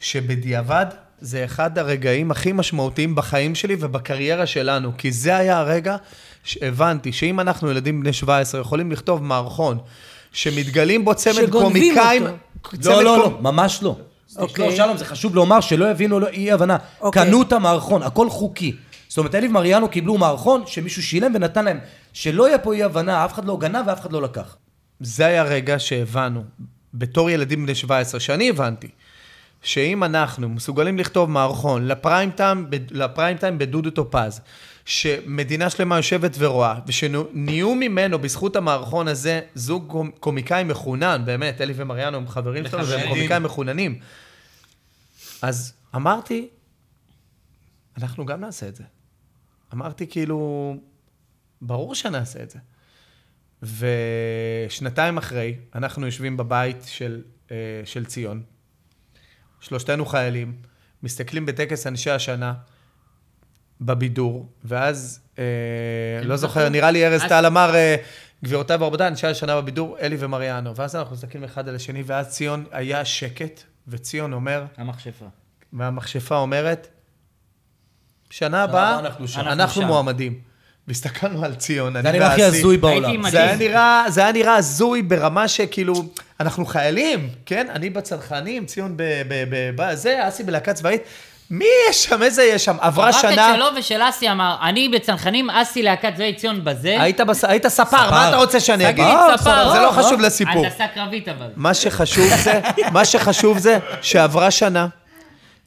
שבדיעבד 0.00 0.86
זה 1.20 1.44
אחד 1.44 1.78
הרגעים 1.78 2.30
הכי 2.30 2.52
משמעותיים 2.52 3.14
בחיים 3.14 3.54
שלי 3.54 3.76
ובקריירה 3.80 4.46
שלנו, 4.46 4.92
כי 4.98 5.12
זה 5.12 5.36
היה 5.36 5.58
הרגע 5.58 5.96
שהבנתי 6.44 7.12
שאם 7.12 7.40
אנחנו 7.40 7.70
ילדים 7.70 8.00
בני 8.00 8.12
17 8.12 8.60
יכולים 8.60 8.92
לכתוב 8.92 9.22
מערכון 9.22 9.78
שמתגלים 10.32 11.04
בו 11.04 11.14
צמד 11.14 11.34
שגונבים 11.34 11.94
קומיקאים... 11.94 12.22
אותו. 12.22 12.36
צמד 12.80 12.94
לא, 12.94 13.02
לא, 13.04 13.16
קומ- 13.16 13.30
לא, 13.30 13.38
ממש 13.52 13.82
לא. 13.82 13.96
אוקיי. 14.36 14.68
לא, 14.70 14.76
שלום, 14.76 14.96
זה 14.96 15.04
חשוב 15.04 15.34
לומר 15.34 15.60
שלא 15.60 15.90
יבינו 15.90 16.20
לא 16.20 16.28
אי 16.28 16.52
הבנה. 16.52 16.76
אוקיי. 17.00 17.26
קנו 17.26 17.42
את 17.42 17.52
המערכון, 17.52 18.02
הכל 18.02 18.30
חוקי. 18.30 18.76
זאת 19.12 19.18
אומרת, 19.18 19.34
אלי 19.34 19.48
ומריאנו 19.48 19.88
קיבלו 19.88 20.18
מערכון 20.18 20.62
שמישהו 20.66 21.02
שילם 21.02 21.32
ונתן 21.34 21.64
להם. 21.64 21.78
שלא 22.12 22.48
יהיה 22.48 22.58
פה 22.58 22.72
אי 22.74 22.82
הבנה, 22.82 23.24
אף 23.24 23.32
אחד 23.32 23.44
לא 23.44 23.56
גנב 23.60 23.84
ואף 23.86 24.00
אחד 24.00 24.12
לא 24.12 24.22
לקח. 24.22 24.56
זה 25.00 25.26
היה 25.26 25.42
רגע 25.42 25.78
שהבנו, 25.78 26.44
בתור 26.94 27.30
ילדים 27.30 27.62
בני 27.64 27.74
17, 27.74 28.20
שאני 28.20 28.50
הבנתי, 28.50 28.88
שאם 29.62 30.04
אנחנו 30.04 30.48
מסוגלים 30.48 30.98
לכתוב 30.98 31.30
מערכון 31.30 31.86
לפריים 31.88 32.30
טיים, 32.30 32.66
לפריים 32.90 33.36
טיים 33.36 33.58
בדודו 33.58 33.90
טופז, 33.90 34.40
שמדינה 34.84 35.70
שלמה 35.70 35.96
יושבת 35.96 36.36
ורואה, 36.38 36.74
ושנהיו 36.86 37.74
ממנו, 37.74 38.18
בזכות 38.18 38.56
המערכון 38.56 39.08
הזה, 39.08 39.40
זוג 39.54 39.92
קומ- 39.92 40.10
קומיקאים 40.20 40.68
מחונן, 40.68 41.22
באמת, 41.24 41.60
אלי 41.60 41.72
ומריאנו 41.76 42.16
הם 42.16 42.28
חברים 42.28 42.68
שלנו, 42.68 42.86
והם. 42.86 43.08
קומיקאים 43.08 43.42
מחוננים. 43.42 43.98
אז 45.42 45.72
אמרתי, 45.96 46.48
אנחנו 47.98 48.26
גם 48.26 48.40
נעשה 48.40 48.68
את 48.68 48.76
זה. 48.76 48.84
אמרתי 49.72 50.06
כאילו, 50.06 50.76
ברור 51.60 51.94
שנעשה 51.94 52.42
את 52.42 52.50
זה. 52.50 52.58
ושנתיים 54.68 55.18
אחרי, 55.18 55.56
אנחנו 55.74 56.06
יושבים 56.06 56.36
בבית 56.36 56.82
של, 56.86 57.22
אה, 57.50 57.56
של 57.84 58.04
ציון, 58.04 58.42
שלושתנו 59.60 60.06
חיילים, 60.06 60.56
מסתכלים 61.02 61.46
בטקס 61.46 61.86
אנשי 61.86 62.10
השנה 62.10 62.54
בבידור, 63.80 64.52
ואז, 64.64 65.20
אה, 65.38 65.44
לא 66.22 66.36
זוכר, 66.36 66.68
נראה 66.68 66.90
לי 66.90 67.06
ארז 67.06 67.22
טל 67.28 67.46
אמר, 67.46 67.74
אה, 67.74 67.96
גבירותיי 68.44 68.76
ורבותיי, 68.80 69.08
אנשי 69.08 69.26
השנה 69.26 69.60
בבידור, 69.60 69.98
אלי 69.98 70.16
ומריאנו. 70.18 70.76
ואז 70.76 70.96
אנחנו 70.96 71.14
מסתכלים 71.16 71.44
אחד 71.44 71.68
על 71.68 71.74
השני, 71.74 72.02
ואז 72.06 72.28
ציון 72.28 72.64
היה 72.70 73.04
שקט, 73.04 73.62
וציון 73.88 74.32
אומר, 74.32 74.64
המכשפה. 74.76 75.26
והמכשפה 75.72 76.36
אומרת, 76.36 76.88
שנה 78.32 78.62
הבאה 78.62 78.88
הבאה 78.88 78.98
אנחנו 78.98 79.28
שם. 79.28 79.40
אנחנו, 79.40 79.52
אנחנו 79.52 79.82
שם. 79.82 79.88
מועמדים. 79.88 80.38
והסתכלנו 80.88 81.44
על 81.44 81.54
ציון, 81.54 81.92
זה 81.92 81.98
אני 81.98 82.08
הנראה 82.08 82.32
הכי 82.32 82.42
ואסי. 82.44 82.58
הזוי 82.58 82.74
הייתי 82.74 82.80
בעולם. 82.80 83.30
זה 83.30 83.42
היה. 83.42 83.56
נראה, 83.56 84.04
זה 84.08 84.20
היה 84.20 84.32
נראה 84.32 84.54
הזוי 84.54 85.02
ברמה 85.02 85.48
שכאילו, 85.48 85.94
אנחנו 86.40 86.66
חיילים, 86.66 87.28
כן? 87.46 87.66
אני 87.70 87.90
בצנחנים, 87.90 88.66
ציון 88.66 88.96
ב- 88.96 89.02
ב- 89.28 89.44
ב- 89.50 89.70
בזה, 89.76 90.28
אסי 90.28 90.42
בלהקה 90.42 90.72
צבאית. 90.72 91.02
מי 91.50 91.64
יש 91.90 92.04
שם? 92.04 92.22
איזה 92.22 92.42
יש 92.42 92.64
שם? 92.64 92.76
עברה 92.80 93.08
רק 93.08 93.14
שנה... 93.22 93.50
את 93.50 93.54
שלו 93.56 93.66
ושל 93.78 94.00
אסי 94.08 94.30
אמר, 94.30 94.56
אני 94.62 94.88
בצנחנים, 94.88 95.50
אסי 95.50 95.82
להקת 95.82 96.12
זוהי 96.16 96.34
ציון 96.34 96.64
בזה. 96.64 96.96
היית, 97.02 97.20
בס... 97.20 97.44
היית 97.44 97.66
ספר, 97.66 98.10
מה 98.10 98.28
אתה 98.28 98.36
רוצה 98.36 98.60
שאני 98.60 98.88
אגיד? 98.88 99.04
תגיד, 99.04 99.16
אה, 99.16 99.38
ספר. 99.38 99.72
זה 99.72 99.78
לא 99.78 99.88
אה, 99.88 100.02
חשוב 100.02 100.20
לסיפור. 100.20 100.64
הנדסה 100.64 100.84
קרבית 100.94 101.28
אבל. 101.28 101.48
מה 101.56 101.74
שחשוב 101.74 102.26
זה, 102.44 102.60
מה 102.92 103.04
שחשוב 103.04 103.58
זה 103.58 103.78
שעברה 104.02 104.50
שנה, 104.50 104.86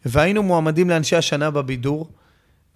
והיינו 0.06 0.44
מועמדים 0.44 0.90
לאנשי 0.90 1.16
השנה 1.16 1.52
בבידור, 1.52 2.08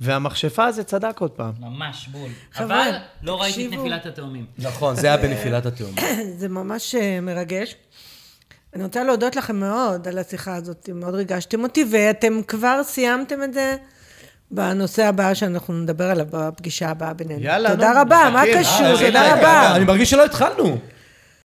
והמכשפה 0.01 0.65
הזה 0.65 0.83
צדק 0.83 1.19
עוד 1.19 1.31
פעם. 1.31 1.51
ממש 1.59 2.07
בול. 2.11 2.29
אבל 2.57 2.91
לא 3.23 3.41
ראיתי 3.41 3.67
את. 3.67 3.71
נפילת 3.71 4.05
התאומים. 4.05 4.45
נכון, 4.57 4.95
זה 4.95 5.07
היה 5.07 5.17
בנפילת 5.17 5.65
התאום. 5.65 5.95
זה 6.39 6.47
ממש 6.47 6.95
אה, 6.95 7.21
מרגש. 7.21 7.75
אני 8.75 8.83
רוצה 8.83 9.03
להודות 9.03 9.35
לכם 9.35 9.59
מאוד 9.59 10.07
על 10.07 10.17
השיחה 10.17 10.55
הזאת, 10.55 10.89
מאוד 10.95 11.15
ריגשתם 11.15 11.63
אותי, 11.63 11.85
ואתם 11.91 12.41
כבר 12.47 12.83
סיימתם 12.83 13.43
את 13.43 13.53
זה 13.53 13.75
בנושא 14.51 15.05
הבא 15.05 15.33
שאנחנו 15.33 15.73
נדבר 15.73 16.05
עליו 16.05 16.25
בפגישה 16.31 16.89
הבאה 16.89 17.13
בינינו. 17.13 17.41
יאללה, 17.41 17.69
תודה 17.69 17.93
נו, 17.93 18.01
רבה, 18.01 18.29
מה. 18.33 18.43
קשור? 18.55 18.85
אה, 18.85 19.05
תודה 19.05 19.35
רבה. 19.37 19.75
אני 19.75 19.85
מרגיש 19.85 20.09
שלא 20.09 20.25
התחלנו. 20.25 20.77